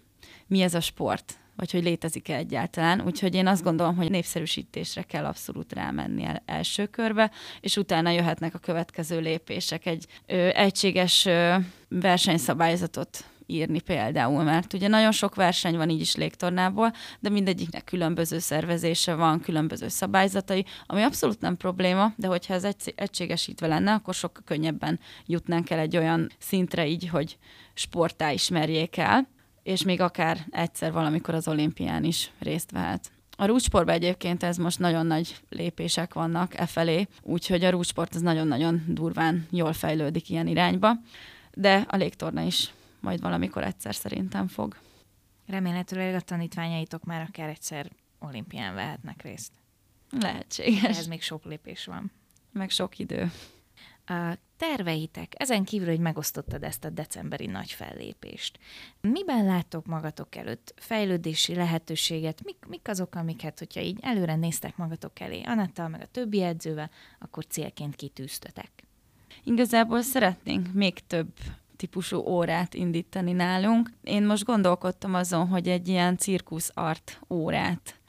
mi 0.47 0.61
ez 0.61 0.73
a 0.73 0.81
sport, 0.81 1.39
vagy 1.57 1.71
hogy 1.71 1.83
létezik-e 1.83 2.35
egyáltalán. 2.35 3.01
Úgyhogy 3.01 3.35
én 3.35 3.47
azt 3.47 3.63
gondolom, 3.63 3.95
hogy 3.95 4.09
népszerűsítésre 4.09 5.01
kell 5.01 5.25
abszolút 5.25 5.73
rámenni 5.73 6.23
el 6.23 6.41
első 6.45 6.85
körbe, 6.85 7.31
és 7.61 7.77
utána 7.77 8.09
jöhetnek 8.09 8.53
a 8.53 8.59
következő 8.59 9.19
lépések. 9.19 9.85
Egy 9.85 10.05
ö, 10.25 10.49
egységes 10.53 11.25
ö, 11.25 11.55
versenyszabályzatot 11.89 13.25
írni 13.47 13.79
például, 13.79 14.43
mert 14.43 14.73
ugye 14.73 14.87
nagyon 14.87 15.11
sok 15.11 15.35
verseny 15.35 15.77
van 15.77 15.89
így 15.89 16.01
is 16.01 16.15
légtornából, 16.15 16.93
de 17.19 17.29
mindegyiknek 17.29 17.83
különböző 17.83 18.39
szervezése 18.39 19.15
van, 19.15 19.39
különböző 19.39 19.87
szabályzatai, 19.87 20.65
ami 20.85 21.01
abszolút 21.01 21.41
nem 21.41 21.57
probléma, 21.57 22.13
de 22.15 22.27
hogyha 22.27 22.53
ez 22.53 22.63
egy, 22.63 22.93
egységesítve 22.95 23.67
lenne, 23.67 23.93
akkor 23.93 24.13
sokkal 24.13 24.43
könnyebben 24.45 24.99
jutnánk 25.25 25.69
el 25.69 25.79
egy 25.79 25.97
olyan 25.97 26.31
szintre 26.37 26.87
így, 26.87 27.07
hogy 27.07 27.37
sportá 27.73 28.31
ismerjék 28.31 28.97
el 28.97 29.27
és 29.67 29.83
még 29.83 30.01
akár 30.01 30.45
egyszer 30.49 30.91
valamikor 30.91 31.33
az 31.33 31.47
olimpián 31.47 32.03
is 32.03 32.31
részt 32.39 32.71
vehet. 32.71 33.11
A 33.37 33.45
rúdsportban 33.45 33.95
egyébként 33.95 34.43
ez 34.43 34.57
most 34.57 34.79
nagyon 34.79 35.05
nagy 35.05 35.37
lépések 35.49 36.13
vannak 36.13 36.57
e 36.57 36.65
felé, 36.65 37.07
úgyhogy 37.21 37.63
a 37.63 37.69
rúdsport 37.69 38.15
az 38.15 38.21
nagyon-nagyon 38.21 38.83
durván 38.87 39.47
jól 39.51 39.73
fejlődik 39.73 40.29
ilyen 40.29 40.47
irányba, 40.47 40.91
de 41.53 41.85
a 41.87 41.95
légtorna 41.95 42.41
is 42.41 42.73
majd 42.99 43.21
valamikor 43.21 43.63
egyszer 43.63 43.95
szerintem 43.95 44.47
fog. 44.47 44.75
Remélhetőleg 45.47 46.15
a 46.15 46.21
tanítványaitok 46.21 47.03
már 47.03 47.21
akár 47.21 47.49
egyszer 47.49 47.91
olimpián 48.19 48.73
vehetnek 48.73 49.21
részt. 49.21 49.51
Lehetséges. 50.19 50.97
Ez 50.97 51.07
még 51.07 51.21
sok 51.21 51.45
lépés 51.45 51.85
van. 51.85 52.11
Meg 52.51 52.69
sok 52.69 52.99
idő. 52.99 53.31
A 54.09 54.37
terveitek, 54.57 55.33
ezen 55.37 55.63
kívül, 55.63 55.87
hogy 55.87 55.99
megosztottad 55.99 56.63
ezt 56.63 56.85
a 56.85 56.89
decemberi 56.89 57.45
nagy 57.45 57.71
fellépést. 57.71 58.59
Miben 59.01 59.45
láttok 59.45 59.85
magatok 59.85 60.35
előtt 60.35 60.73
fejlődési 60.75 61.55
lehetőséget? 61.55 62.43
Mik, 62.43 62.65
mik 62.67 62.87
azok, 62.87 63.15
amiket, 63.15 63.59
hogyha 63.59 63.81
így 63.81 63.97
előre 64.01 64.35
néztek 64.35 64.77
magatok 64.77 65.19
elé, 65.19 65.41
Anattal 65.41 65.87
meg 65.87 66.01
a 66.01 66.11
többi 66.11 66.41
edzővel, 66.41 66.89
akkor 67.19 67.45
célként 67.45 67.95
kitűztetek? 67.95 68.71
Igazából 69.43 70.01
szeretnénk 70.01 70.73
még 70.73 71.07
több 71.07 71.27
típusú 71.75 72.17
órát 72.17 72.73
indítani 72.73 73.31
nálunk. 73.31 73.91
Én 74.03 74.25
most 74.25 74.45
gondolkodtam 74.45 75.13
azon, 75.13 75.47
hogy 75.47 75.67
egy 75.67 75.87
ilyen 75.87 76.17
cirkusz 76.17 76.71
art 76.73 77.19
órát 77.29 77.99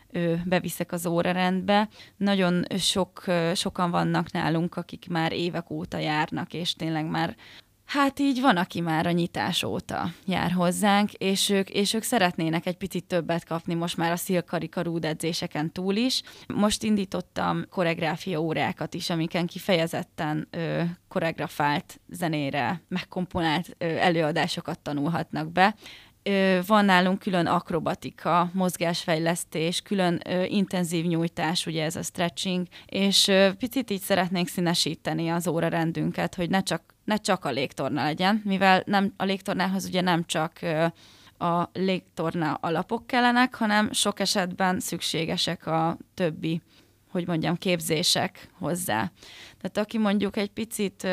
beviszek 0.45 0.93
az 0.93 1.07
órarendbe. 1.07 1.89
Nagyon 2.17 2.65
sok, 2.79 3.25
sokan 3.55 3.91
vannak 3.91 4.33
nálunk, 4.33 4.77
akik 4.77 5.07
már 5.09 5.33
évek 5.33 5.71
óta 5.71 5.99
járnak, 5.99 6.55
és 6.55 6.75
tényleg 6.75 7.07
már 7.07 7.37
Hát 7.89 8.19
így 8.19 8.41
van, 8.41 8.57
aki 8.57 8.81
már 8.81 9.07
a 9.07 9.11
nyitás 9.11 9.63
óta 9.63 10.11
jár 10.27 10.51
hozzánk, 10.51 11.13
és 11.13 11.49
ők, 11.49 11.71
és 11.71 11.95
ők 11.95 12.03
szeretnének 12.03 12.67
egy 12.67 12.77
picit 12.77 13.05
többet 13.05 13.45
kapni 13.45 13.75
most 13.75 13.97
már 13.97 14.13
a 14.13 14.17
szilkarika 14.17 14.83
edzéseken 15.01 15.73
túl 15.73 15.95
is. 15.95 16.23
Most 16.47 16.83
indítottam 16.83 17.65
koreográfia 17.71 18.41
órákat 18.41 18.95
is, 18.95 19.11
amiken 19.11 19.47
kifejezetten 19.47 20.49
ö, 20.51 20.83
koreografált 21.09 22.01
zenére, 22.09 22.83
megkomponált 22.89 23.75
ö, 23.79 23.85
előadásokat 23.85 24.81
tanulhatnak 24.81 25.53
be 25.53 25.75
van 26.67 26.85
nálunk 26.85 27.19
külön 27.19 27.47
akrobatika, 27.47 28.51
mozgásfejlesztés, 28.53 29.81
külön 29.81 30.21
intenzív 30.47 31.05
nyújtás, 31.05 31.67
ugye 31.67 31.85
ez 31.85 31.97
a 31.97 32.03
stretching, 32.03 32.67
és 32.87 33.31
picit 33.59 33.91
így 33.91 34.01
szeretnénk 34.01 34.49
színesíteni 34.49 35.29
az 35.29 35.49
órarendünket, 35.49 36.35
hogy 36.35 36.51
ne 36.51 36.63
csak, 36.63 36.83
ne 37.05 37.17
csak 37.17 37.45
a 37.45 37.51
légtorna 37.51 38.03
legyen, 38.03 38.43
mivel 38.45 38.83
nem, 38.87 39.13
a 39.17 39.25
légtornához 39.25 39.85
ugye 39.87 40.01
nem 40.01 40.25
csak 40.25 40.59
a 41.39 41.69
légtorna 41.73 42.55
alapok 42.55 43.07
kellenek, 43.07 43.55
hanem 43.55 43.93
sok 43.93 44.21
esetben 44.21 44.81
szükségesek 44.81 45.67
a 45.67 45.97
többi, 46.15 46.61
hogy 47.11 47.27
mondjam, 47.27 47.57
képzések 47.57 48.49
hozzá. 48.59 49.11
Tehát 49.61 49.79
aki 49.79 49.99
mondjuk 49.99 50.37
egy 50.37 50.51
picit 50.51 51.07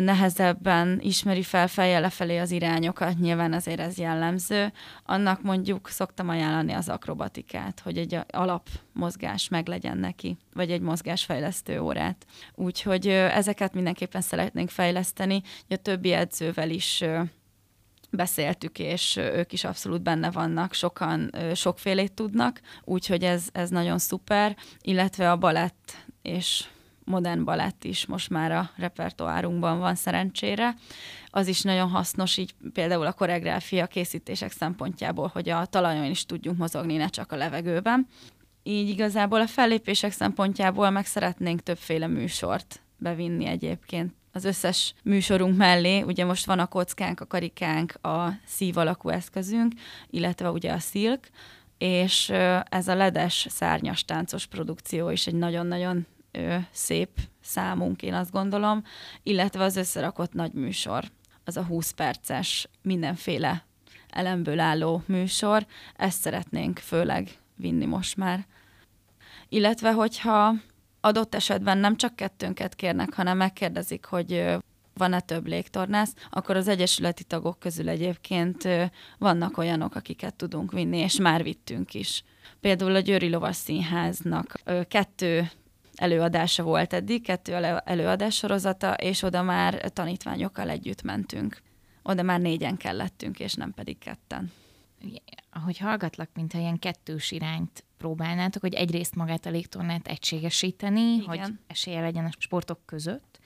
nehezebben 0.00 1.00
ismeri 1.02 1.42
fel 1.42 1.68
fejjel 1.68 2.00
lefelé 2.00 2.38
az 2.38 2.50
irányokat, 2.50 3.18
nyilván 3.18 3.52
azért 3.52 3.80
ez 3.80 3.98
jellemző. 3.98 4.72
Annak 5.04 5.42
mondjuk 5.42 5.88
szoktam 5.88 6.28
ajánlani 6.28 6.72
az 6.72 6.88
akrobatikát, 6.88 7.80
hogy 7.80 7.98
egy 7.98 8.18
alapmozgás 8.30 9.48
meglegyen 9.48 9.98
neki, 9.98 10.36
vagy 10.52 10.70
egy 10.70 10.80
mozgásfejlesztő 10.80 11.80
órát. 11.80 12.26
Úgyhogy 12.54 13.08
ezeket 13.08 13.74
mindenképpen 13.74 14.20
szeretnénk 14.20 14.68
fejleszteni. 14.68 15.42
A 15.68 15.76
többi 15.76 16.12
edzővel 16.12 16.70
is 16.70 17.04
beszéltük, 18.10 18.78
és 18.78 19.16
ők 19.16 19.52
is 19.52 19.64
abszolút 19.64 20.02
benne 20.02 20.30
vannak, 20.30 20.72
sokan 20.72 21.30
sokfélét 21.54 22.12
tudnak, 22.12 22.60
úgyhogy 22.84 23.24
ez, 23.24 23.48
ez 23.52 23.68
nagyon 23.70 23.98
szuper, 23.98 24.56
illetve 24.80 25.30
a 25.30 25.36
balett 25.36 25.96
és 26.22 26.64
modern 27.10 27.44
balett 27.44 27.84
is 27.84 28.06
most 28.06 28.30
már 28.30 28.52
a 28.52 28.70
repertoárunkban 28.76 29.78
van 29.78 29.94
szerencsére. 29.94 30.74
Az 31.30 31.46
is 31.46 31.62
nagyon 31.62 31.88
hasznos, 31.88 32.36
így 32.36 32.54
például 32.72 33.06
a 33.06 33.12
koreográfia 33.12 33.86
készítések 33.86 34.52
szempontjából, 34.52 35.30
hogy 35.32 35.48
a 35.48 35.66
talajon 35.66 36.04
is 36.04 36.26
tudjunk 36.26 36.58
mozogni, 36.58 36.96
ne 36.96 37.08
csak 37.08 37.32
a 37.32 37.36
levegőben. 37.36 38.06
Így 38.62 38.88
igazából 38.88 39.40
a 39.40 39.46
fellépések 39.46 40.12
szempontjából 40.12 40.90
meg 40.90 41.06
szeretnénk 41.06 41.60
többféle 41.60 42.06
műsort 42.06 42.80
bevinni 42.96 43.46
egyébként 43.46 44.14
az 44.32 44.44
összes 44.44 44.94
műsorunk 45.02 45.56
mellé, 45.56 46.00
ugye 46.00 46.24
most 46.24 46.46
van 46.46 46.58
a 46.58 46.66
kockánk, 46.66 47.20
a 47.20 47.26
karikánk, 47.26 48.04
a 48.04 48.28
szív 48.46 48.76
alakú 48.76 49.08
eszközünk, 49.08 49.72
illetve 50.10 50.50
ugye 50.50 50.72
a 50.72 50.78
szilk, 50.78 51.28
és 51.78 52.28
ez 52.64 52.88
a 52.88 52.94
ledes 52.94 53.46
szárnyas 53.50 54.04
táncos 54.04 54.46
produkció 54.46 55.10
is 55.10 55.26
egy 55.26 55.34
nagyon-nagyon 55.34 56.06
szép 56.70 57.08
számunk, 57.40 58.02
én 58.02 58.14
azt 58.14 58.30
gondolom, 58.30 58.82
illetve 59.22 59.64
az 59.64 59.76
összerakott 59.76 60.32
nagy 60.32 60.52
műsor, 60.52 61.04
az 61.44 61.56
a 61.56 61.64
20 61.64 61.90
perces 61.90 62.68
mindenféle 62.82 63.64
elemből 64.08 64.60
álló 64.60 65.02
műsor, 65.06 65.66
ezt 65.96 66.20
szeretnénk 66.20 66.78
főleg 66.78 67.38
vinni 67.56 67.84
most 67.84 68.16
már. 68.16 68.46
Illetve, 69.48 69.92
hogyha 69.92 70.54
adott 71.00 71.34
esetben 71.34 71.78
nem 71.78 71.96
csak 71.96 72.16
kettőnket 72.16 72.74
kérnek, 72.74 73.14
hanem 73.14 73.36
megkérdezik, 73.36 74.04
hogy 74.04 74.56
van-e 74.94 75.20
több 75.20 75.46
légtornász, 75.46 76.14
akkor 76.30 76.56
az 76.56 76.68
egyesületi 76.68 77.24
tagok 77.24 77.58
közül 77.58 77.88
egyébként 77.88 78.68
vannak 79.18 79.58
olyanok, 79.58 79.94
akiket 79.94 80.34
tudunk 80.34 80.72
vinni, 80.72 80.98
és 80.98 81.16
már 81.16 81.42
vittünk 81.42 81.94
is. 81.94 82.22
Például 82.60 82.94
a 82.94 83.00
Győri 83.00 83.30
Lovas 83.30 83.56
Színháznak 83.56 84.60
kettő 84.88 85.50
előadása 86.00 86.62
volt 86.62 86.92
eddig, 86.92 87.22
kettő 87.22 87.54
előadás 87.84 88.34
sorozata, 88.34 88.94
és 88.94 89.22
oda 89.22 89.42
már 89.42 89.90
tanítványokkal 89.92 90.68
együtt 90.68 91.02
mentünk. 91.02 91.62
Oda 92.02 92.22
már 92.22 92.40
négyen 92.40 92.76
kellettünk, 92.76 93.40
és 93.40 93.54
nem 93.54 93.72
pedig 93.74 93.98
ketten. 93.98 94.52
Ahogy 95.50 95.78
hallgatlak, 95.78 96.28
mintha 96.34 96.58
ilyen 96.58 96.78
kettős 96.78 97.30
irányt 97.30 97.84
próbálnátok, 97.96 98.62
hogy 98.62 98.74
egyrészt 98.74 99.14
magát 99.14 99.46
a 99.46 99.50
légtornát 99.50 100.06
egységesíteni, 100.06 101.00
Igen. 101.00 101.26
hogy 101.26 101.40
esélye 101.66 102.00
legyen 102.00 102.24
a 102.24 102.30
sportok 102.38 102.80
között, 102.86 103.38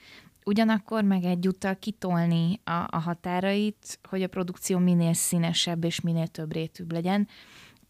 ugyanakkor 0.45 1.03
meg 1.03 1.23
egyúttal 1.23 1.75
kitolni 1.79 2.59
a, 2.63 2.71
a 2.71 2.99
határait, 2.99 3.99
hogy 4.09 4.23
a 4.23 4.27
produkció 4.27 4.77
minél 4.77 5.13
színesebb 5.13 5.83
és 5.83 6.01
minél 6.01 6.27
több 6.27 6.53
rétűbb 6.53 6.91
legyen. 6.91 7.27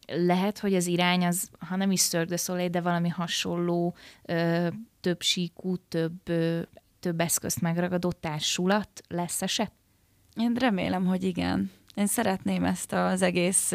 Lehet, 0.08 0.60
hogy 0.60 0.74
az 0.76 0.88
irány 0.88 1.26
az, 1.26 1.50
ha 1.60 1.76
nem 1.76 1.92
is 1.92 2.02
Cirque 2.02 2.70
de 2.70 2.82
valami 2.82 3.10
hasonló, 3.10 3.96
ö, 4.24 4.68
több 5.02 5.22
síkú, 5.22 5.76
több, 5.78 6.30
ö, 6.30 6.62
több 7.00 7.20
eszközt 7.20 7.62
megragadó 7.62 8.12
társulat 8.12 9.02
lesz 9.08 9.42
eset? 9.42 9.72
Én 10.36 10.54
remélem, 10.54 11.06
hogy 11.06 11.24
igen 11.24 11.72
én 11.96 12.08
szeretném 12.08 12.64
ezt 12.64 12.94
az 12.94 13.22
egész 13.22 13.74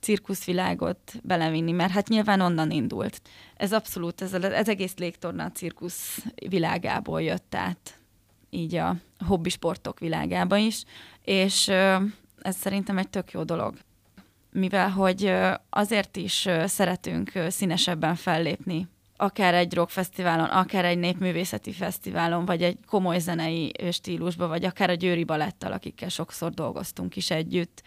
cirkuszvilágot 0.00 1.12
belevinni, 1.22 1.72
mert 1.72 1.92
hát 1.92 2.08
nyilván 2.08 2.40
onnan 2.40 2.70
indult. 2.70 3.20
Ez 3.56 3.72
abszolút, 3.72 4.22
ez, 4.22 4.32
az 4.32 4.68
egész 4.68 4.96
légtorna 4.96 5.44
a 5.44 5.50
cirkusz 5.50 6.24
világából 6.48 7.22
jött 7.22 7.54
át, 7.54 7.98
így 8.50 8.74
a 8.74 8.96
hobbi 9.26 9.48
sportok 9.50 9.98
világába 9.98 10.56
is, 10.56 10.84
és 11.22 11.68
ez 12.38 12.56
szerintem 12.56 12.98
egy 12.98 13.08
tök 13.08 13.30
jó 13.30 13.42
dolog. 13.42 13.74
Mivel, 14.56 14.90
hogy 14.90 15.34
azért 15.70 16.16
is 16.16 16.48
szeretünk 16.64 17.32
színesebben 17.48 18.14
fellépni 18.14 18.88
akár 19.16 19.54
egy 19.54 19.74
rockfesztiválon, 19.74 20.48
akár 20.48 20.84
egy 20.84 20.98
népművészeti 20.98 21.72
fesztiválon, 21.72 22.44
vagy 22.44 22.62
egy 22.62 22.78
komoly 22.86 23.18
zenei 23.18 23.72
stílusban, 23.90 24.48
vagy 24.48 24.64
akár 24.64 24.90
a 24.90 24.94
Győri 24.94 25.24
Balettal, 25.24 25.72
akikkel 25.72 26.08
sokszor 26.08 26.52
dolgoztunk 26.52 27.16
is 27.16 27.30
együtt. 27.30 27.82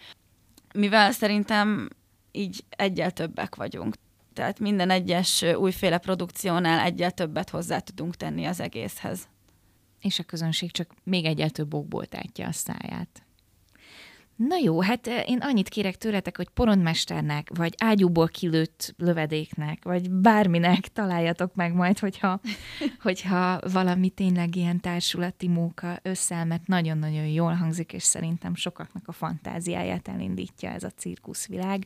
Mivel 0.74 1.12
szerintem 1.12 1.88
így 2.32 2.64
egyel 2.68 3.10
többek 3.10 3.54
vagyunk. 3.54 3.94
Tehát 4.32 4.58
minden 4.58 4.90
egyes 4.90 5.42
újféle 5.42 5.98
produkciónál 5.98 6.84
egyel 6.84 7.10
többet 7.10 7.50
hozzá 7.50 7.78
tudunk 7.78 8.16
tenni 8.16 8.44
az 8.44 8.60
egészhez. 8.60 9.28
És 10.00 10.18
a 10.18 10.22
közönség 10.22 10.70
csak 10.70 10.94
még 11.04 11.24
egyel 11.24 11.50
több 11.50 11.74
okból 11.74 12.06
tátja 12.06 12.46
a 12.46 12.52
száját. 12.52 13.22
Na 14.38 14.56
jó, 14.56 14.80
hát 14.80 15.06
eh, 15.06 15.28
én 15.28 15.38
annyit 15.38 15.68
kérek 15.68 15.96
tőletek, 15.96 16.36
hogy 16.36 16.48
porondmesternek, 16.48 17.50
vagy 17.54 17.74
ágyúból 17.78 18.28
kilőtt 18.28 18.94
lövedéknek, 18.98 19.84
vagy 19.84 20.10
bárminek 20.10 20.88
találjatok 20.92 21.54
meg 21.54 21.74
majd, 21.74 21.98
hogyha, 21.98 22.40
hogyha 23.06 23.60
valami 23.72 24.08
tényleg 24.08 24.56
ilyen 24.56 24.80
társulati 24.80 25.48
móka 25.48 25.98
összeáll, 26.02 26.44
mert 26.44 26.66
nagyon-nagyon 26.66 27.26
jól 27.26 27.52
hangzik, 27.52 27.92
és 27.92 28.02
szerintem 28.02 28.54
sokaknak 28.54 29.08
a 29.08 29.12
fantáziáját 29.12 30.08
elindítja 30.08 30.70
ez 30.70 30.82
a 30.82 30.90
cirkuszvilág 30.90 31.84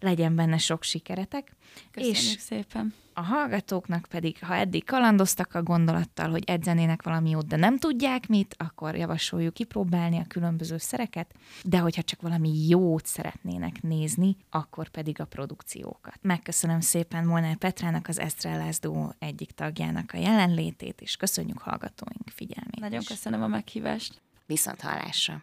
legyen 0.00 0.34
benne 0.34 0.58
sok 0.58 0.82
sikeretek. 0.82 1.56
Köszönjük 1.90 2.16
és 2.16 2.36
szépen. 2.38 2.94
A 3.18 3.22
hallgatóknak 3.22 4.06
pedig, 4.10 4.38
ha 4.44 4.54
eddig 4.54 4.84
kalandoztak 4.84 5.54
a 5.54 5.62
gondolattal, 5.62 6.30
hogy 6.30 6.44
edzenének 6.46 7.02
valami 7.02 7.30
jót, 7.30 7.46
de 7.46 7.56
nem 7.56 7.78
tudják 7.78 8.28
mit, 8.28 8.54
akkor 8.58 8.96
javasoljuk 8.96 9.54
kipróbálni 9.54 10.18
a 10.18 10.24
különböző 10.28 10.78
szereket, 10.78 11.34
de 11.64 11.78
hogyha 11.78 12.02
csak 12.02 12.20
valami 12.20 12.68
jót 12.68 13.06
szeretnének 13.06 13.82
nézni, 13.82 14.36
akkor 14.50 14.88
pedig 14.88 15.20
a 15.20 15.24
produkciókat. 15.24 16.18
Megköszönöm 16.20 16.80
szépen 16.80 17.24
Molnár 17.24 17.56
Petrának, 17.56 18.08
az 18.08 18.18
Esztrellázdó 18.18 19.14
egyik 19.18 19.50
tagjának 19.50 20.12
a 20.12 20.18
jelenlétét, 20.18 21.00
és 21.00 21.16
köszönjük 21.16 21.58
hallgatóink 21.58 22.28
figyelmét. 22.34 22.80
Nagyon 22.80 23.04
köszönöm 23.04 23.42
a 23.42 23.46
meghívást. 23.46 24.22
Viszont 24.46 24.80
hallásra! 24.80 25.42